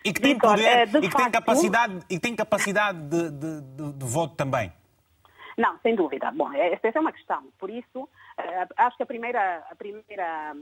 [0.04, 1.16] E que tem Victor, poder é, e, que facto...
[1.16, 4.72] tem capacidade, e tem capacidade de, de, de, de voto também.
[5.56, 6.30] Não, sem dúvida.
[6.30, 7.42] Bom, é, essa é uma questão.
[7.58, 10.56] Por isso, eh, acho que a primeira, a primeira,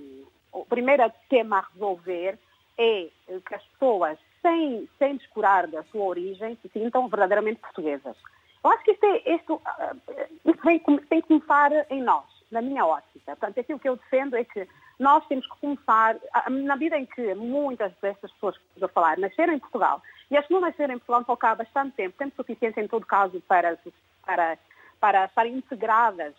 [0.53, 2.39] o primeiro tema a resolver
[2.79, 8.17] é que as pessoas, sem, sem descurar da sua origem, se sintam verdadeiramente portuguesas.
[8.65, 12.63] Eu acho que isto, é, isto, eh, isto tem, tem que começar em nós na
[12.63, 13.37] minha ótica.
[13.37, 14.67] Portanto, aquilo que eu defendo é que
[14.99, 16.17] nós temos que começar,
[16.49, 20.37] na medida em que muitas destas pessoas que estou a falar nasceram em Portugal, e
[20.37, 23.07] as que não nasceram em Portugal estão cá há bastante tempo, tempo suficiente em todo
[23.07, 23.79] caso para,
[24.25, 24.59] para,
[24.99, 26.35] para estarem integradas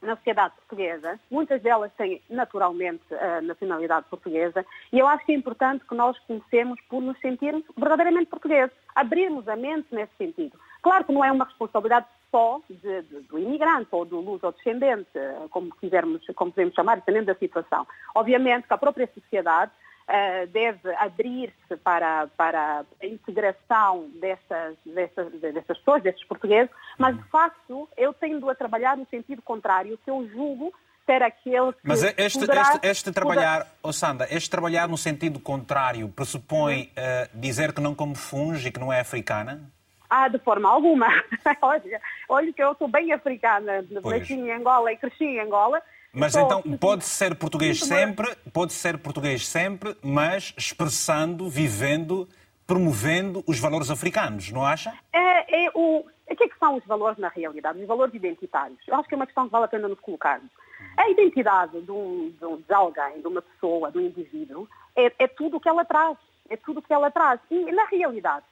[0.00, 5.34] na sociedade portuguesa, muitas delas têm naturalmente a nacionalidade portuguesa, e eu acho que é
[5.34, 10.58] importante que nós comecemos por nos sentirmos verdadeiramente portugueses, abrirmos a mente nesse sentido.
[10.82, 15.08] Claro que não é uma responsabilidade só de, de, do imigrante ou do luso-descendente,
[15.50, 17.86] como quisermos, como podemos chamar, dependendo da situação.
[18.14, 19.72] Obviamente que a própria sociedade
[20.08, 27.24] uh, deve abrir-se para, para a integração dessas, dessas, dessas pessoas, desses portugueses, mas de
[27.24, 30.72] facto eu tendo a trabalhar no sentido contrário, que eu julgo
[31.04, 36.08] ser aquele que Mas este, este, este trabalhar, Ossanda, oh este trabalhar no sentido contrário
[36.10, 39.70] pressupõe uh, dizer que não come funge e que não é africana?
[40.08, 41.06] Ah, de forma alguma.
[41.60, 45.82] olha, olha que eu sou bem africana, nasci em Angola e cresci em Angola.
[46.12, 52.26] Mas então pode ser português sempre, pode ser português sempre, mas expressando, vivendo,
[52.66, 54.92] promovendo os valores africanos, não acha?
[55.12, 57.80] É, é o, o que, é que são os valores na realidade?
[57.80, 58.78] Os valores identitários.
[58.86, 60.50] Eu acho que é uma questão que vale a pena nos colocarmos.
[60.96, 65.12] A identidade de, um, de, um, de alguém, de uma pessoa, de um indivíduo, é,
[65.18, 66.16] é tudo o que ela traz.
[66.50, 67.40] É tudo o que ela traz.
[67.50, 68.44] E, na realidade,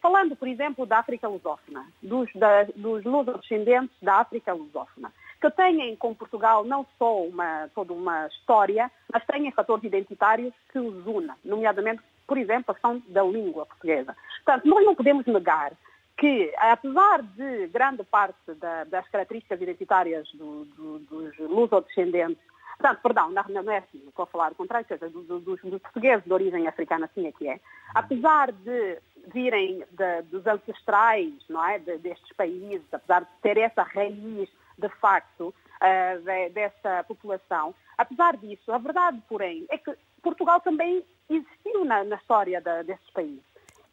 [0.00, 5.96] falando, por exemplo, da África lusófona, dos, da, dos luso-descendentes da África lusófona, que têm
[5.96, 11.34] com Portugal não só uma, toda uma história, mas têm fatores identitários que os unam,
[11.44, 14.14] nomeadamente, por exemplo, a questão da língua portuguesa.
[14.44, 15.72] Portanto, nós não podemos negar
[16.18, 22.50] que, apesar de grande parte da, das características identitárias do, do, dos luso-descendentes
[22.80, 25.82] Portanto, perdão, não, não é assim, estou a falar o contrário, seja, dos, dos, dos,
[25.82, 27.60] portugueses de origem africana, assim é que é.
[27.94, 28.98] Apesar de
[29.28, 34.48] virem de, dos ancestrais não é, de, destes países, apesar de ter essa raiz
[34.78, 41.04] de facto uh, de, dessa população, apesar disso, a verdade, porém, é que Portugal também
[41.28, 43.44] existiu na, na história de, países.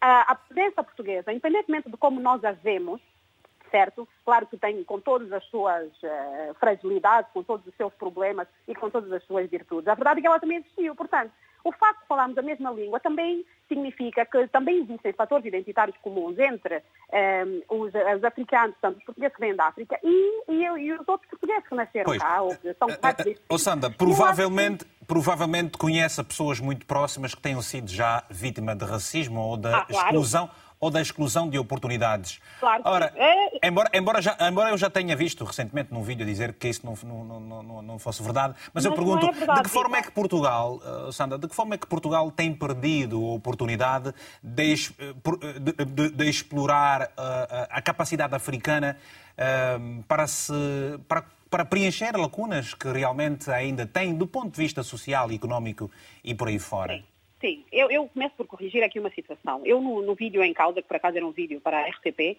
[0.02, 3.00] Uh, a presença portuguesa, independentemente de como nós a vemos,
[3.70, 4.08] certo?
[4.24, 8.74] Claro que tem com todas as suas uh, fragilidades, com todos os seus problemas e
[8.74, 9.88] com todas as suas virtudes.
[9.88, 10.94] A verdade é que ela também existiu.
[10.94, 11.32] Portanto,
[11.68, 16.38] o facto de falarmos a mesma língua também significa que também existem fatores identitários comuns
[16.38, 20.64] entre um, ehm, os, os, africanos, tanto os portugueses que vêm da África, e, e,
[20.64, 22.22] e os outros portugueses que nasceram pois.
[22.22, 25.04] cá, ou são parte uh, uh, Sandra, provavelmente, que...
[25.06, 29.84] provavelmente conhece pessoas muito próximas que tenham sido já vítima de racismo ou da ah,
[29.84, 30.06] claro.
[30.06, 30.50] exclusão
[30.80, 32.40] ou da exclusão de oportunidades.
[32.60, 32.82] Claro.
[32.84, 33.66] Ora, é...
[33.66, 36.94] embora, embora, já, embora eu já tenha visto recentemente num vídeo dizer que isso não,
[37.02, 40.02] não, não, não fosse verdade, mas, mas eu pergunto, é verdade, de que forma é
[40.02, 44.74] que Portugal, uh, Sandra, de que forma é que Portugal tem perdido a oportunidade de,
[44.74, 48.96] uh, de, de, de explorar uh, a capacidade africana
[50.08, 50.52] para, se,
[51.06, 55.88] para, para preencher lacunas que realmente ainda tem do ponto de vista social económico
[56.24, 56.94] e por aí fora?
[56.94, 57.04] Sim.
[57.40, 59.62] Sim, eu, eu, começo por corrigir aqui uma situação.
[59.64, 62.36] Eu, no, no, vídeo em causa, que por acaso era um vídeo para a RTP,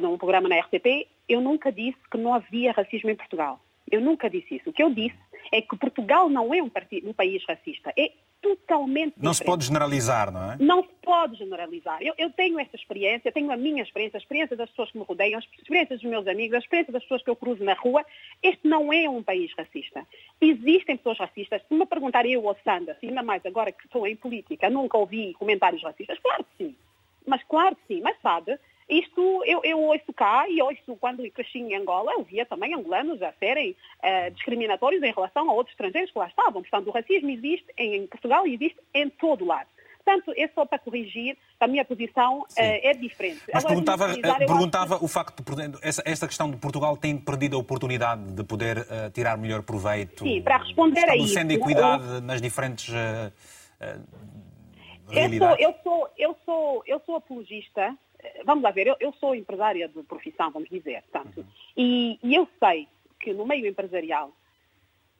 [0.00, 3.58] num programa na RTP, eu nunca disse que não havia racismo em Portugal.
[3.90, 4.68] Eu nunca disse isso.
[4.68, 5.18] O que eu disse
[5.50, 6.70] é que Portugal não é um,
[7.04, 7.92] um país racista.
[7.96, 8.12] É
[8.42, 10.56] totalmente Não se pode generalizar, não é?
[10.58, 12.02] Não se pode generalizar.
[12.02, 15.04] Eu, eu, tenho esta experiência, tenho a minha experiência, a experiência das pessoas que me
[15.04, 18.04] rodeiam, a experiência dos meus amigos, a experiência das pessoas que eu cruzo na rua.
[18.42, 20.06] Este não é um país racista.
[20.40, 21.62] Existem pessoas racistas.
[21.66, 25.32] Se me perguntarem eu ou Sandra, ainda mais agora que estou em política, nunca ouvi
[25.34, 26.76] comentários racistas, claro que sim.
[27.24, 28.00] Mas claro que sim.
[28.02, 28.58] Mas sabe,
[28.88, 33.22] isto eu, eu ouço cá e ouço quando cresci em Angola, eu via também angolanos
[33.22, 36.62] a serem uh, discriminatórios em relação a outros estrangeiros que lá estavam.
[36.62, 39.68] Portanto, o racismo existe em, Portugal e existe em todo o lado.
[40.04, 43.42] Portanto, é só para corrigir, a minha posição uh, é diferente.
[43.52, 45.04] Mas Agora, perguntava, uh, perguntava que...
[45.04, 49.10] o facto de essa, esta questão de Portugal tem perdido a oportunidade de poder uh,
[49.12, 50.24] tirar melhor proveito.
[50.24, 51.34] Sim, para responder a isso.
[51.34, 52.92] sendo equidade nas diferentes
[55.10, 57.96] eu sou, eu, sou, eu, sou, eu sou apologista
[58.44, 61.46] vamos lá ver, eu, eu, sou empresária de profissão, vamos dizer, portanto, uhum.
[61.76, 62.88] e, e, eu sei
[63.20, 64.32] que no meio empresarial,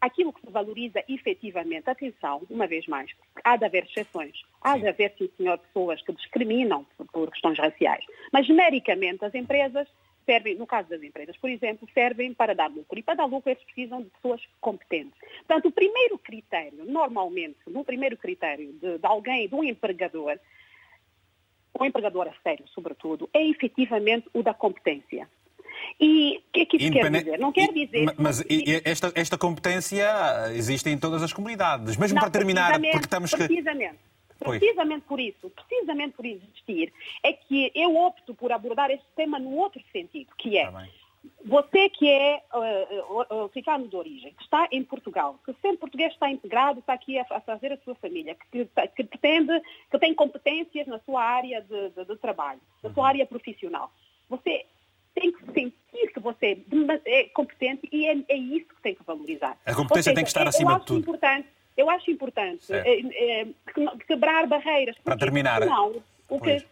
[0.00, 3.10] aquilo que se valoriza efetivamente, atenção, uma vez mais,
[3.44, 7.58] há de haver exceções, há de haver, sim senhor, pessoas que discriminam por, por questões
[7.58, 9.88] raciais, mas genericamente as empresas
[10.24, 12.98] servem, no caso das empresas, por exemplo, servem para dar lucro.
[12.98, 15.18] E para dar lucro eles precisam de pessoas competentes.
[15.46, 20.38] Portanto, o primeiro critério, normalmente, no primeiro critério de, de alguém, de um empregador,
[21.78, 25.28] o empregador a sério, sobretudo, é efetivamente o da competência.
[25.98, 27.38] E o que é que isso quer dizer?
[27.38, 28.14] Não quer dizer.
[28.16, 28.44] Mas
[28.84, 30.06] esta, esta competência
[30.54, 31.96] existe em todas as comunidades.
[31.96, 33.36] Mesmo não, para terminar, porque estamos que.
[33.36, 33.98] Precisamente.
[34.38, 36.92] Precisamente por isso, precisamente por existir,
[37.22, 40.84] é que eu opto por abordar este tema no outro sentido, que é tá
[41.44, 46.30] você que é uh, africano de origem, que está em Portugal, que sendo português está
[46.30, 49.60] integrado, está aqui a, fazer a sua família, que, que, pretende,
[49.90, 53.08] que tem competências na sua área de, de, de trabalho, na sua uhum.
[53.08, 53.92] área profissional.
[54.28, 54.64] Você
[55.14, 56.64] tem que sentir que você
[57.04, 59.56] é competente e é, é isso que tem que valorizar.
[59.64, 61.00] A competência seja, tem que estar acima de tudo.
[61.00, 63.46] Importante, eu acho importante é, é,
[64.06, 64.96] quebrar barreiras.
[65.04, 65.60] Para terminar.
[65.60, 66.64] Não, o que,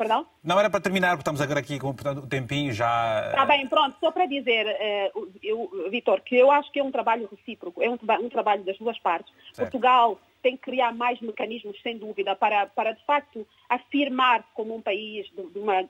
[0.00, 0.26] Perdão?
[0.42, 3.26] Não, era para terminar, porque estamos agora aqui com o tempinho já.
[3.28, 4.66] Está bem, pronto, só para dizer,
[5.14, 8.64] uh, eu, Vitor, que eu acho que é um trabalho recíproco, é um, um trabalho
[8.64, 9.30] das duas partes.
[9.52, 9.70] Certo.
[9.70, 14.80] Portugal tem que criar mais mecanismos, sem dúvida, para, para de facto afirmar como um
[14.80, 15.86] país de, de uma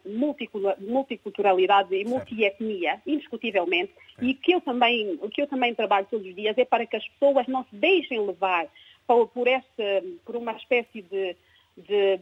[0.80, 6.34] multiculturalidade e multietnia, indiscutivelmente, e que eu também, o que eu também trabalho todos os
[6.34, 8.66] dias é para que as pessoas não se deixem levar
[9.06, 11.36] por, por, esse, por uma espécie de
[11.80, 12.20] de,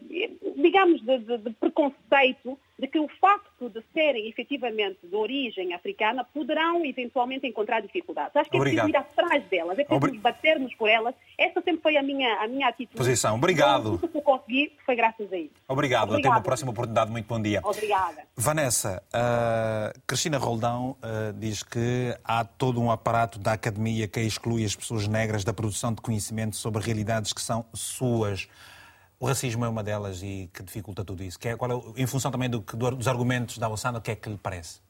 [0.56, 6.24] digamos, de, de, de, preconceito de que o facto de serem efetivamente de origem africana
[6.24, 8.36] poderão eventualmente encontrar dificuldades.
[8.36, 10.18] Acho que é preciso ir atrás delas, é preciso Obri...
[10.18, 11.14] batermos por elas.
[11.36, 12.96] Essa sempre foi a minha, a minha atitude.
[12.96, 13.34] Posição.
[13.34, 13.80] Obrigado.
[13.80, 15.52] Então, tudo que eu consegui foi graças a isso.
[15.66, 16.10] Obrigado.
[16.10, 16.18] Obrigado.
[16.18, 17.10] Até uma próxima oportunidade.
[17.10, 17.60] Muito bom dia.
[17.64, 18.22] Obrigada.
[18.36, 24.64] Vanessa, uh, Cristina Roldão uh, diz que há todo um aparato da academia que exclui
[24.64, 28.48] as pessoas negras da produção de conhecimento sobre realidades que são suas.
[29.20, 31.38] O racismo é uma delas e que dificulta tudo isso.
[31.38, 34.16] Que é, qual é, em função também do, dos argumentos da Ossana, o que é
[34.16, 34.80] que lhe parece?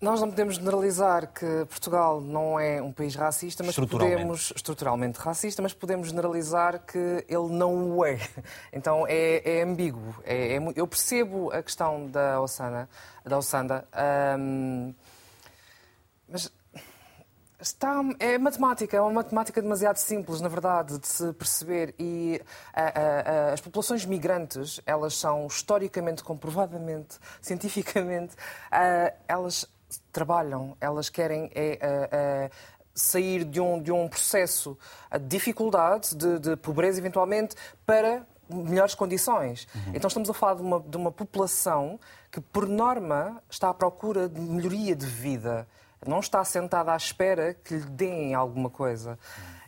[0.00, 4.16] Nós não podemos generalizar que Portugal não é um país racista, mas estruturalmente.
[4.16, 8.16] podemos estruturalmente racista, mas podemos generalizar que ele não o é.
[8.72, 10.14] Então é, é ambíguo.
[10.24, 12.88] É, é, eu percebo a questão da Ossana,
[13.24, 13.88] da Ossanda,
[14.38, 14.94] hum,
[16.28, 16.52] mas
[17.60, 21.92] Está, é matemática, é uma matemática demasiado simples, na verdade, de se perceber.
[21.98, 22.40] E
[22.72, 28.36] a, a, a, as populações migrantes, elas são historicamente, comprovadamente, cientificamente,
[29.26, 29.66] elas
[30.12, 32.48] trabalham, elas querem é,
[32.94, 34.78] sair de um, de um processo
[35.12, 39.66] de dificuldade, de, de pobreza, eventualmente, para melhores condições.
[39.74, 39.92] Uhum.
[39.94, 41.98] Então estamos a falar de uma, de uma população
[42.30, 45.66] que, por norma, está à procura de melhoria de vida
[46.06, 49.18] não está sentada à espera que lhe deem alguma coisa.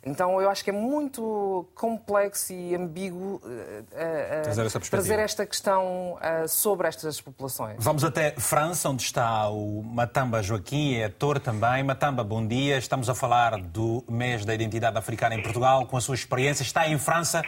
[0.03, 6.13] Então eu acho que é muito complexo e ambíguo uh, uh, trazer, trazer, esta questão
[6.15, 7.75] uh, sobre estas populações.
[7.79, 11.83] Vamos até França, onde está o Matamba Joaquim, é ator também.
[11.83, 12.79] Matamba, bom dia.
[12.79, 16.63] Estamos a falar do mês da identidade africana em Portugal, com a sua experiência.
[16.63, 17.43] Está em França.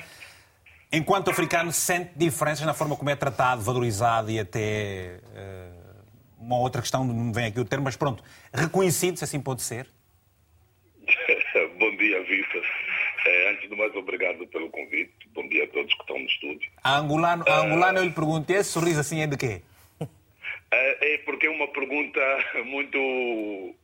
[0.92, 5.20] Enquanto africano, sente diferenças na forma como é tratado, valorizado e até
[6.44, 8.24] uma outra questão, não vem aqui o termo, mas pronto,
[8.54, 9.88] reconhecido, se assim pode ser?
[11.80, 12.64] Bom dia, Vitor.
[13.26, 15.14] É, antes de mais, obrigado pelo convite.
[15.34, 16.70] Bom dia a todos que estão no estúdio.
[16.84, 19.62] A angolano, a angolano eu lhe perguntei, esse sorriso assim é de quê?
[20.76, 22.20] É, é porque é uma pergunta
[22.66, 23.76] muito...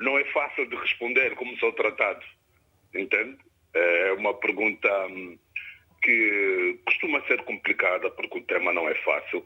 [0.00, 2.24] Não é fácil de responder como sou tratado,
[2.94, 3.36] entende?
[3.74, 5.38] É uma pergunta hum,
[6.02, 9.44] que costuma ser complicada porque o tema não é fácil.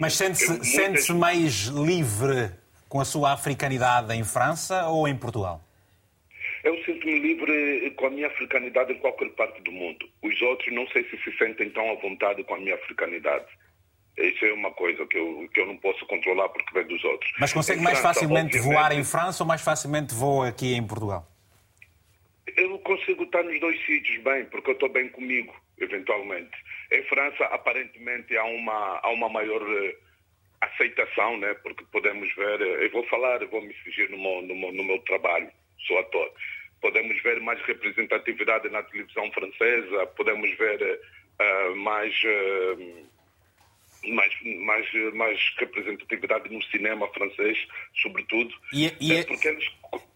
[0.00, 0.68] Mas sente-se muitas...
[0.68, 2.50] sente mais livre
[2.88, 5.62] com a sua africanidade em França ou em Portugal?
[6.64, 10.08] Eu sinto-me livre com a minha africanidade em qualquer parte do mundo.
[10.22, 13.46] Os outros não sei se se sentem tão à vontade com a minha africanidade.
[14.16, 17.30] Isso é uma coisa que eu, que eu não posso controlar porque vem dos outros.
[17.38, 20.84] Mas consegue em mais França, facilmente voar em França ou mais facilmente voa aqui em
[20.84, 21.26] Portugal?
[22.58, 26.50] Eu consigo estar nos dois sítios bem, porque eu estou bem comigo, eventualmente.
[26.90, 29.94] Em França, aparentemente, há uma, há uma maior uh,
[30.60, 31.54] aceitação, né?
[31.62, 34.82] porque podemos ver, uh, eu vou falar, eu vou me fugir no meu, no, no
[34.82, 35.48] meu trabalho,
[35.86, 36.32] sou ator.
[36.80, 41.00] Podemos ver mais representatividade na televisão francesa, podemos ver
[41.40, 42.12] uh, mais
[44.06, 44.32] mais,
[44.64, 47.58] mais, mais representatividade no cinema francês,
[48.02, 48.54] sobretudo.
[48.72, 49.64] E, e, é porque eles,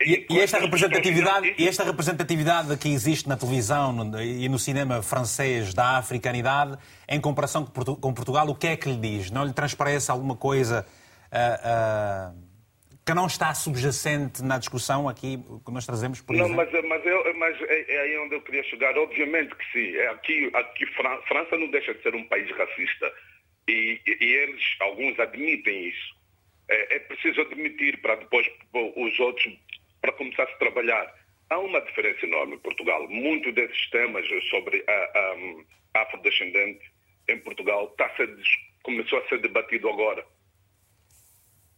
[0.04, 5.72] e, e esta, representatividade, e esta representatividade que existe na televisão e no cinema francês
[5.72, 6.76] da africanidade,
[7.08, 9.30] em comparação com Portugal, o que é que lhe diz?
[9.30, 10.86] Não lhe transparece alguma coisa
[11.32, 12.52] uh, uh,
[13.04, 16.48] que não está subjacente na discussão aqui que nós trazemos, por não?
[16.50, 18.96] Mas, mas, eu, mas é, é, aí onde eu queria chegar.
[18.98, 19.96] Obviamente que sim.
[19.96, 23.12] É aqui, aqui França não deixa de ser um país racista
[23.68, 26.22] e, e eles, alguns admitem isso.
[26.68, 28.48] É, é, preciso admitir para depois
[28.96, 29.52] os outros,
[30.00, 31.14] para começar a trabalhar.
[31.50, 33.08] Há uma diferença enorme em Portugal.
[33.08, 36.80] Muito desses temas sobre a, a, afrodescendente
[37.28, 38.34] em Portugal está a ser,
[38.82, 40.24] começou a ser debatido agora.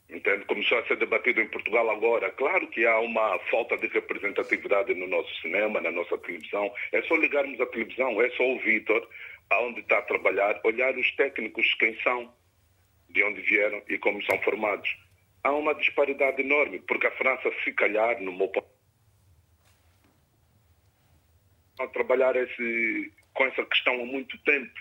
[0.09, 0.45] Entende?
[0.45, 2.31] Começou a ser debatido em Portugal agora.
[2.31, 6.73] Claro que há uma falta de representatividade no nosso cinema, na nossa televisão.
[6.93, 9.09] É só ligarmos a televisão, é só o Vitor,
[9.51, 12.33] aonde está a trabalhar, olhar os técnicos, quem são,
[13.09, 14.89] de onde vieram e como são formados.
[15.43, 18.51] Há uma disparidade enorme, porque a França, se calhar, no meu
[21.79, 24.73] a trabalhar esse, com essa questão há muito tempo.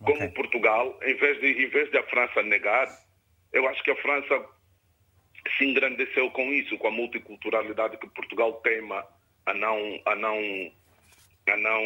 [0.00, 0.14] Okay.
[0.14, 2.88] Como Portugal, em vez, de, em vez de a França negar,
[3.52, 4.46] eu acho que a França
[5.56, 9.06] se engrandeceu com isso, com a multiculturalidade que Portugal tema
[9.46, 10.38] a não, a não,
[11.50, 11.82] a não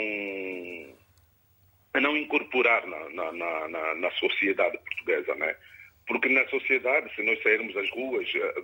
[1.95, 5.55] a não incorporar na, na, na, na, sociedade portuguesa, né?
[6.07, 8.63] Porque na sociedade, se nós sairmos às ruas, eh,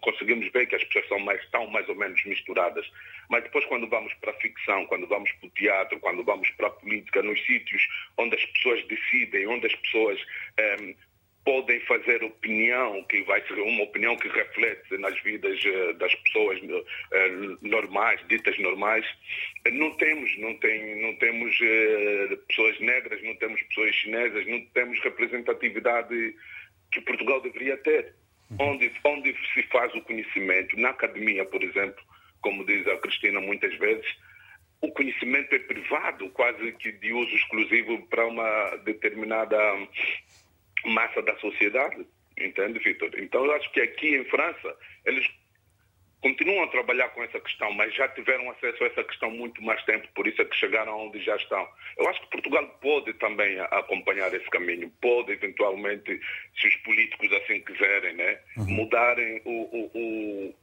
[0.00, 2.86] conseguimos ver que as pessoas são mais, estão mais ou menos misturadas.
[3.28, 6.66] Mas depois, quando vamos para a ficção, quando vamos para o teatro, quando vamos para
[6.66, 7.82] a política, nos sítios
[8.18, 10.20] onde as pessoas decidem, onde as pessoas
[10.58, 10.94] eh,
[11.44, 16.60] podem fazer opinião, que vai ser uma opinião que reflete nas vidas uh, das pessoas
[16.60, 19.04] uh, normais, ditas normais.
[19.70, 21.56] Não temos, não, tem, não temos
[22.48, 26.34] pessoas negras, não temos pessoas chinesas, não temos representatividade
[26.90, 28.14] que Portugal deveria ter.
[28.58, 32.02] Onde, onde se faz o conhecimento, na academia, por exemplo,
[32.40, 34.06] como diz a Cristina muitas vezes,
[34.80, 39.56] o conhecimento é privado, quase que de uso exclusivo para uma determinada
[40.84, 42.06] massa da sociedade.
[42.38, 43.10] Entende, Vitor?
[43.18, 45.26] Então, eu acho que aqui em França, eles
[46.24, 49.84] continuam a trabalhar com essa questão, mas já tiveram acesso a essa questão muito mais
[49.84, 51.68] tempo, por isso é que chegaram onde já estão.
[51.98, 56.18] Eu acho que Portugal pode também acompanhar esse caminho, pode eventualmente,
[56.58, 58.64] se os políticos assim quiserem, né, uhum.
[58.70, 60.54] mudarem o, o, o,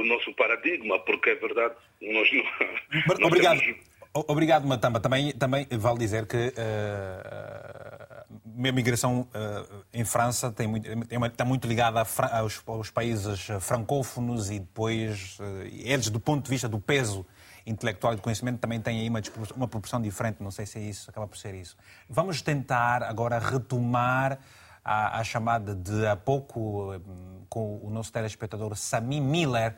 [0.00, 3.26] o, nosso paradigma, porque é verdade, nós não.
[3.26, 3.60] Obrigado.
[3.60, 3.94] Temos...
[4.14, 5.00] Obrigado, Matamba.
[5.00, 6.36] Também, também vale dizer que.
[6.36, 8.13] Uh
[8.56, 10.88] a migração uh, em França tem muito,
[11.26, 12.00] está muito ligada
[12.32, 17.26] aos, aos, países francófonos e depois uh, eles, do ponto de vista do peso
[17.66, 19.20] intelectual e de conhecimento, também têm aí uma,
[19.56, 20.42] uma proporção diferente.
[20.42, 21.76] Não sei se é isso, acaba por ser isso.
[22.08, 24.38] Vamos tentar agora retomar
[24.84, 27.00] a, a chamada de há pouco
[27.48, 29.74] com o nosso telespectador Sami Miller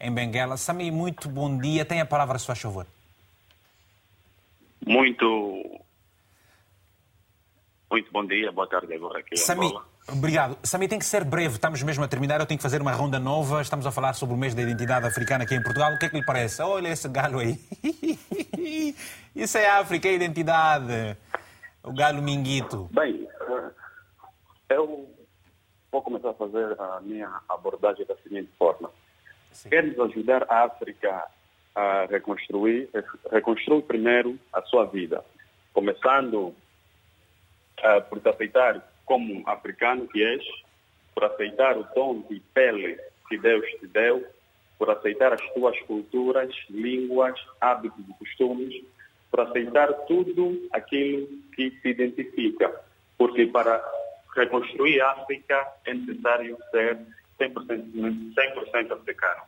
[0.00, 0.56] em Benguela.
[0.56, 1.84] Sami, muito bom dia.
[1.84, 2.86] Tem a palavra, se faz favor.
[4.86, 5.67] Muito
[7.90, 9.72] muito bom dia, boa tarde agora aqui Sami,
[10.06, 10.58] obrigado.
[10.62, 13.18] Sami, tem que ser breve, estamos mesmo a terminar, eu tenho que fazer uma ronda
[13.18, 16.06] nova, estamos a falar sobre o mês da identidade africana aqui em Portugal, o que
[16.06, 16.60] é que lhe parece?
[16.62, 17.56] Olha esse galo aí.
[19.34, 21.16] Isso é África, é identidade.
[21.82, 22.88] O galo minguito.
[22.92, 23.70] Bem, eh,
[24.70, 25.08] eu
[25.90, 28.90] vou começar a fazer a minha abordagem da seguinte forma.
[29.52, 29.70] Sim.
[29.70, 31.24] Queremos ajudar a África
[31.74, 32.90] a reconstruir,
[33.30, 35.24] reconstruir primeiro a sua vida,
[35.72, 36.54] começando
[37.82, 40.44] uh, por te aceitar como africano que és,
[41.14, 42.98] por aceitar o dom de pele
[43.28, 44.24] que Deus te deu,
[44.78, 48.84] por aceitar as tuas culturas, línguas, hábitos e costumes,
[49.30, 52.72] por aceitar tudo aquilo que te identifica.
[53.16, 53.82] Porque para
[54.36, 56.98] reconstruir a África é necessário ser
[57.38, 59.42] 100%, 100 africano.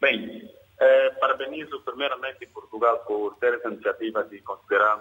[0.00, 0.50] Bem,
[0.80, 4.98] eh, parabenizo primeiramente Portugal por ter essa iniciativa de considerar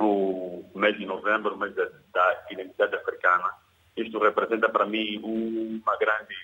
[0.00, 3.50] o mês de novembro, mês da, da identidade africana.
[3.96, 6.34] Isto representa para mim uma grande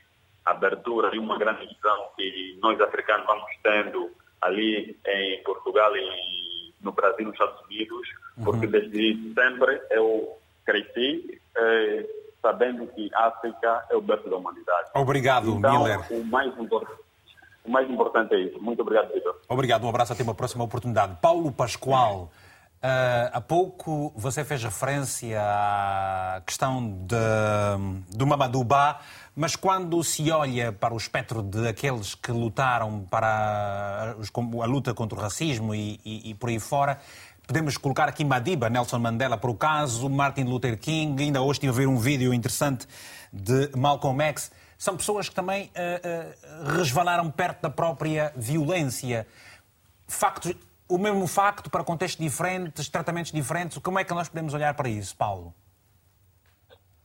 [0.44, 4.10] abertura e uma grande visão que nós africanos vamos tendo
[4.40, 8.08] ali em Portugal e no Brasil e nos Estados Unidos,
[8.44, 8.72] porque uhum.
[8.72, 12.06] desde sempre eu cresci eh,
[12.42, 14.90] sabendo que África é o berço da humanidade.
[14.94, 16.00] Obrigado, então, Miller.
[16.12, 17.00] O mais, importante,
[17.64, 18.60] o mais importante é isso.
[18.60, 19.40] Muito obrigado, Vitor.
[19.48, 21.16] Obrigado, um abraço até uma próxima oportunidade.
[21.20, 22.30] Paulo Pascoal.
[22.86, 29.00] Uh, há pouco você fez referência à questão de, do Mamadouba,
[29.34, 34.94] mas quando se olha para o espectro de aqueles que lutaram para a, a luta
[34.94, 37.00] contra o racismo e, e, e, por aí fora,
[37.44, 41.72] podemos colocar aqui Madiba, Nelson Mandela, por o caso, Martin Luther King, ainda hoje estive
[41.72, 42.86] a ver um vídeo interessante
[43.32, 44.52] de Malcolm X.
[44.78, 49.26] São pessoas que também uh, uh, resvalaram perto da própria violência.
[50.06, 50.54] Factos
[50.88, 53.78] o mesmo facto para contextos diferentes, tratamentos diferentes?
[53.78, 55.54] Como é que nós podemos olhar para isso, Paulo?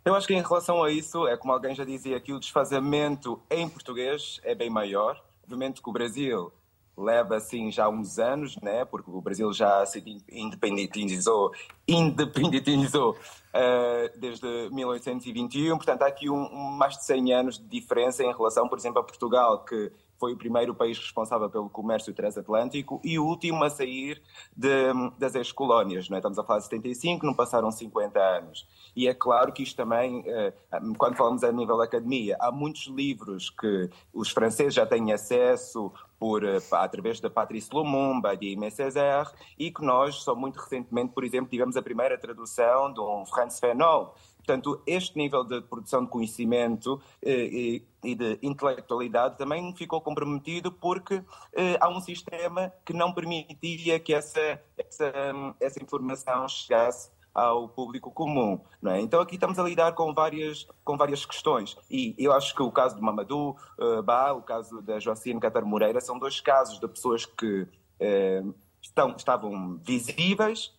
[0.03, 3.41] Eu acho que em relação a isso, é como alguém já dizia aqui, o desfazamento
[3.49, 5.22] em português é bem maior.
[5.44, 6.52] Obviamente que o Brasil
[6.98, 8.86] leva assim já uns anos, né?
[8.86, 11.52] Porque o Brasil já se independentizou,
[11.88, 15.78] independentizou uh, desde 1821.
[15.78, 18.99] Portanto, há aqui um, um, mais de 100 anos de diferença em relação, por exemplo,
[18.99, 19.91] a Portugal, que
[20.22, 24.22] foi o primeiro país responsável pelo comércio transatlântico e o último a sair
[24.56, 24.69] de,
[25.18, 26.07] das ex-colónias.
[26.07, 26.19] Não é?
[26.19, 28.68] Estamos a falar de 75, não passaram 50 anos.
[28.95, 30.53] E é claro que isto também, eh,
[30.95, 35.91] quando falamos a nível da academia, há muitos livros que os franceses já têm acesso
[36.22, 41.14] por, eh, através da Patrice Lumumba, de Aimé Césaire, e que nós, só muito recentemente,
[41.14, 46.03] por exemplo, tivemos a primeira tradução de um Franz Fanon, Portanto, este nível de produção
[46.03, 51.23] de conhecimento eh, e de intelectualidade também ficou comprometido porque
[51.53, 55.14] eh, há um sistema que não permitia que essa, essa,
[55.60, 58.60] essa informação chegasse ao público comum.
[58.86, 58.99] É?
[58.99, 61.78] Então aqui estamos a lidar com várias, com várias questões.
[61.90, 65.64] E eu acho que o caso de Mamadou uh, Ba, o caso da Joacine Catar
[65.64, 70.74] Moreira, são dois casos de pessoas que uh, estão, estavam visíveis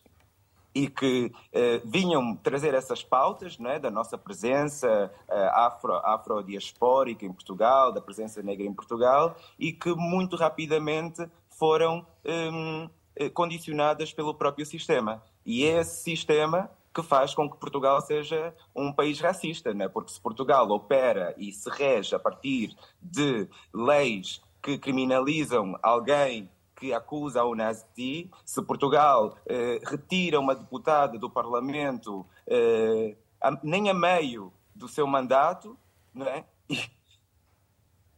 [0.73, 7.31] e que eh, vinham trazer essas pautas é, da nossa presença eh, afro, afrodiaspórica em
[7.31, 14.33] Portugal, da presença negra em Portugal, e que muito rapidamente foram ehm, eh, condicionadas pelo
[14.33, 15.21] próprio sistema.
[15.45, 19.87] E é esse sistema que faz com que Portugal seja um país racista, né?
[19.87, 26.93] porque se Portugal opera e se rege a partir de leis que criminalizam alguém que
[26.93, 33.93] acusa o nazi, se Portugal eh, retira uma deputada do Parlamento eh, a, nem a
[33.93, 35.77] meio do seu mandato,
[36.13, 36.45] não é?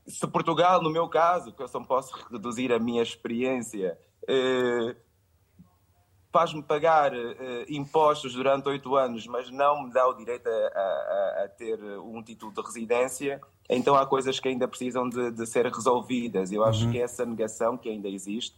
[0.08, 4.96] Se Portugal, no meu caso, que eu só posso reduzir a minha experiência, eh,
[6.36, 11.44] faz-me pagar eh, impostos durante oito anos, mas não me dá o direito a, a,
[11.46, 13.40] a, ter um título de residência,
[13.70, 16.52] então há coisas que ainda precisam de, de ser resolvidas.
[16.52, 16.92] Eu acho uhum.
[16.92, 18.54] que essa negação que ainda existe,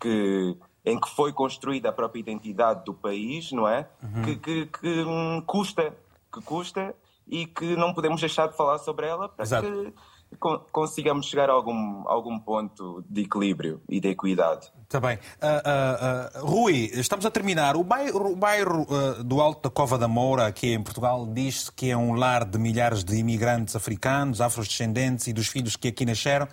[0.00, 3.88] que, em que foi construída a própria identidade do país, não é?
[4.02, 4.22] Uhum.
[4.24, 5.96] Que, que, que hum, custa,
[6.34, 6.92] que custa
[7.28, 9.92] e que não podemos deixar de falar sobre ela, porque
[10.38, 14.72] consigamos chegar a algum, algum ponto de equilíbrio e de equidade.
[14.82, 15.16] Está bem.
[15.16, 17.76] Uh, uh, uh, Rui, estamos a terminar.
[17.76, 18.86] O bairro, o bairro
[19.24, 22.58] do Alto da Cova da Moura, aqui em Portugal, diz-se que é um lar de
[22.58, 26.46] milhares de imigrantes africanos, afrodescendentes e dos filhos que aqui nasceram,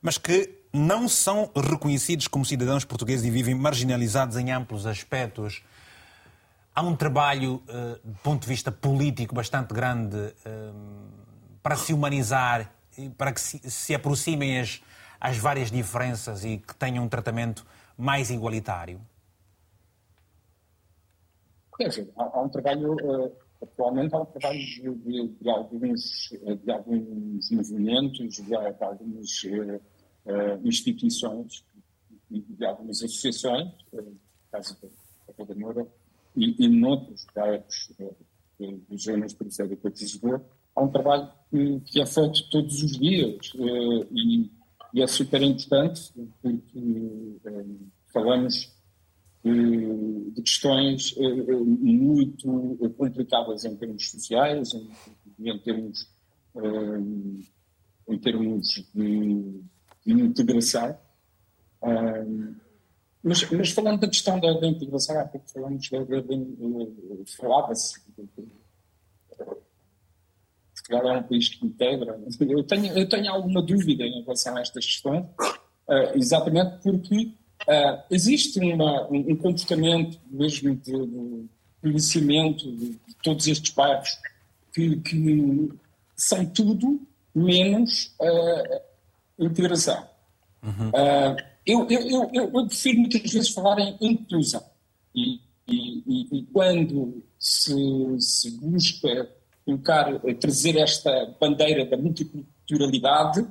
[0.00, 5.62] mas que não são reconhecidos como cidadãos portugueses e vivem marginalizados em amplos aspectos.
[6.74, 7.62] Há um trabalho,
[8.02, 10.34] do ponto de vista político, bastante grande
[11.62, 12.72] para se humanizar
[13.16, 14.82] para que se, se aproximem as,
[15.20, 17.66] as várias diferenças e que tenham um tratamento
[17.96, 19.00] mais igualitário?
[21.78, 26.30] Dizer, há, há um trabalho, uh, atualmente há um trabalho de, de, de, alguns,
[26.64, 31.64] de alguns movimentos, de, de algumas uh, instituições
[32.30, 34.16] e de algumas associações, uh,
[34.50, 34.76] caso
[35.46, 35.86] da Moura,
[36.36, 38.16] e, e noutros bairros uh,
[38.88, 40.44] dos zonas periféricas de Lisboa,
[40.82, 41.28] um trabalho
[41.84, 44.50] que, é feito todos os dias uh, e,
[44.94, 46.10] e, é super importante
[46.40, 48.72] porque uh, falamos
[49.44, 56.08] de, de questões uh, muito complicadas em termos sociais, em, em termos,
[58.08, 59.60] em termos de,
[60.06, 60.96] de integração.
[63.24, 65.88] Mas, mas, falando da questão da, da integração, há pouco falamos,
[67.36, 68.00] falava-se
[70.82, 72.20] Portugal é um país que integra.
[72.40, 77.32] Eu tenho, eu tenho alguma dúvida em relação a estas questões, uh, exatamente porque
[77.62, 81.48] uh, existe uma, um comportamento mesmo de, de
[81.80, 84.18] conhecimento de, de, todos estes bairros
[84.74, 85.72] que, que
[86.16, 87.00] são tudo
[87.34, 88.80] menos uh,
[89.38, 90.06] integração.
[90.62, 90.90] Uhum.
[91.64, 94.62] Eu, eu, eu, eu, prefiro muitas vezes falar em inclusão.
[95.14, 97.74] E, e, e quando se,
[98.18, 99.28] se busca
[99.64, 103.46] colocar, eh, trazer esta bandeira da multiculturalidade,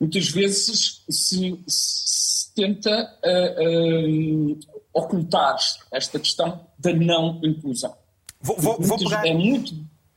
[0.00, 4.58] muitas vezes se, se tenta uh, uh,
[4.92, 5.56] ocultar
[5.90, 7.94] esta questão da não inclusão.
[8.40, 9.26] Vou, vou, vou pegar...
[9.26, 9.74] É muito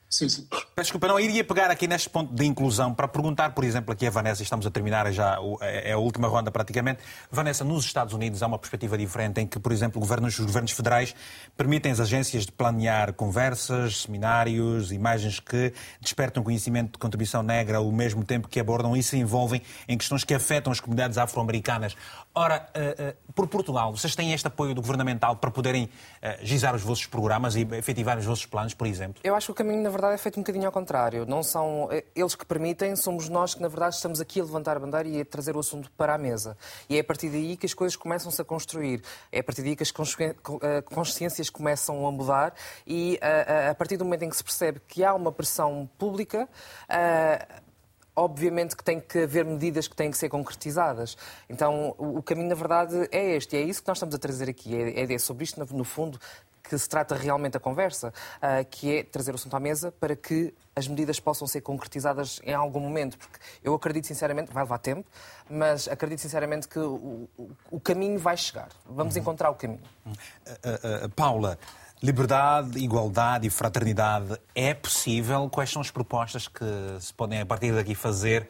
[0.09, 0.47] Sim, sim.
[0.77, 4.09] Desculpa, não, iria pegar aqui neste ponto de inclusão para perguntar, por exemplo, aqui a
[4.09, 7.01] Vanessa, estamos a terminar já, é, é a última ronda praticamente.
[7.29, 10.71] Vanessa, nos Estados Unidos há uma perspectiva diferente em que, por exemplo, governos, os governos
[10.71, 11.13] federais
[11.57, 17.91] permitem às agências de planear conversas, seminários, imagens que despertam conhecimento de contribuição negra ao
[17.91, 21.97] mesmo tempo que abordam e se envolvem em questões que afetam as comunidades afro-americanas.
[22.33, 26.75] Ora, uh, uh, por Portugal, vocês têm este apoio do governamental para poderem uh, gizar
[26.75, 29.19] os vossos programas e efetivar os vossos planos, por exemplo?
[29.23, 31.25] Eu acho que o caminho, na verdade, é feito um bocadinho ao contrário.
[31.25, 34.79] Não são eles que permitem, somos nós que, na verdade, estamos aqui a levantar a
[34.79, 36.57] bandeira e a trazer o assunto para a mesa.
[36.89, 39.01] E é a partir daí que as coisas começam-se a construir.
[39.31, 39.91] É a partir daí que as
[40.85, 42.53] consciências começam a mudar
[42.85, 43.19] e
[43.69, 46.47] a partir do momento em que se percebe que há uma pressão pública,
[48.15, 51.15] obviamente que tem que haver medidas que têm que ser concretizadas.
[51.47, 53.55] Então, o, caminho, na verdade, é este.
[53.55, 54.75] E é isso que nós estamos a trazer aqui.
[54.75, 56.19] É, é sobre isto, no fundo,
[56.67, 60.15] que se trata realmente a conversa, uh, que é trazer o assunto à mesa para
[60.15, 64.77] que as medidas possam ser concretizadas em algum momento, porque eu acredito sinceramente, vai levar
[64.77, 65.09] tempo,
[65.49, 67.27] mas acredito sinceramente que o,
[67.71, 68.69] o, caminho vai chegar.
[68.85, 69.21] Vamos uhum.
[69.21, 69.81] encontrar o caminho.
[70.05, 71.57] Uh, Paula,
[72.01, 75.49] Liberdade, igualdade e fraternidade é possível?
[75.49, 76.63] Quais são as propostas que
[76.99, 78.47] se podem a partir daqui fazer?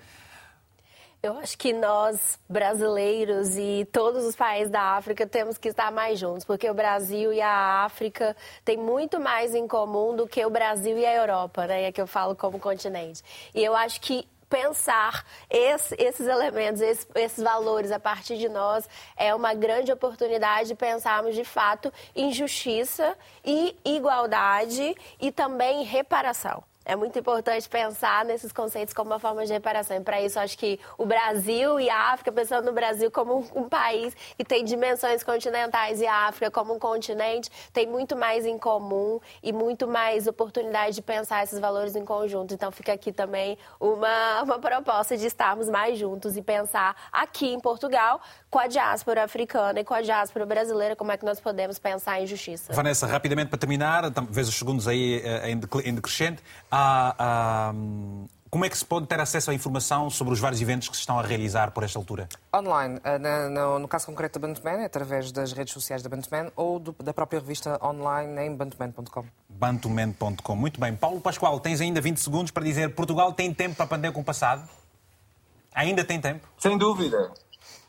[1.28, 6.18] Eu acho que nós, brasileiros e todos os países da África, temos que estar mais
[6.18, 8.34] juntos, porque o Brasil e a África
[8.64, 11.84] têm muito mais em comum do que o Brasil e a Europa, né?
[11.84, 13.22] É que eu falo como continente.
[13.54, 18.88] E eu acho que pensar esse, esses elementos, esses, esses, valores a partir de nós
[19.18, 26.64] é uma grande oportunidade de pensarmos de fato em justiça e igualdade e também reparação
[26.88, 29.98] é muito importante pensar nesses conceitos como uma forma de reparação.
[29.98, 33.68] E para isso, acho que o Brasil e a África, pensando no Brasil como um,
[33.68, 38.58] país que tem dimensões continentais e a África como um continente, tem muito mais em
[38.58, 42.54] comum e muito mais oportunidade de pensar esses valores em conjunto.
[42.54, 47.60] Então, fica aqui também uma, uma proposta de estarmos mais juntos e pensar aqui em
[47.60, 51.78] Portugal com a diáspora africana e com a diáspora brasileira como é que nós podemos
[51.80, 52.74] pensar em justiça.
[52.74, 56.42] Vanessa, rapidamente para terminar, vês os segundos aí eh, em decrescente
[56.72, 57.74] há,
[58.50, 61.02] como é que se pode ter acesso à informação sobre os vários eventos que se
[61.02, 62.30] estão a realizar por esta altura?
[62.56, 63.00] Online.
[63.04, 66.80] Eh, no, no caso concreto da Bantuman, é através das redes sociais da Bantuman ou
[66.80, 69.26] do, da própria revista online em bantuman.com.
[69.50, 70.56] Bantuman.com.
[70.56, 70.96] Muito bem.
[70.96, 74.24] Paulo Pascoal, tens ainda 20 segundos para dizer Portugal tem tempo para aprender com o
[74.24, 74.68] passado?
[75.76, 76.48] Ainda tem tempo?
[76.58, 77.32] Sem dúvida.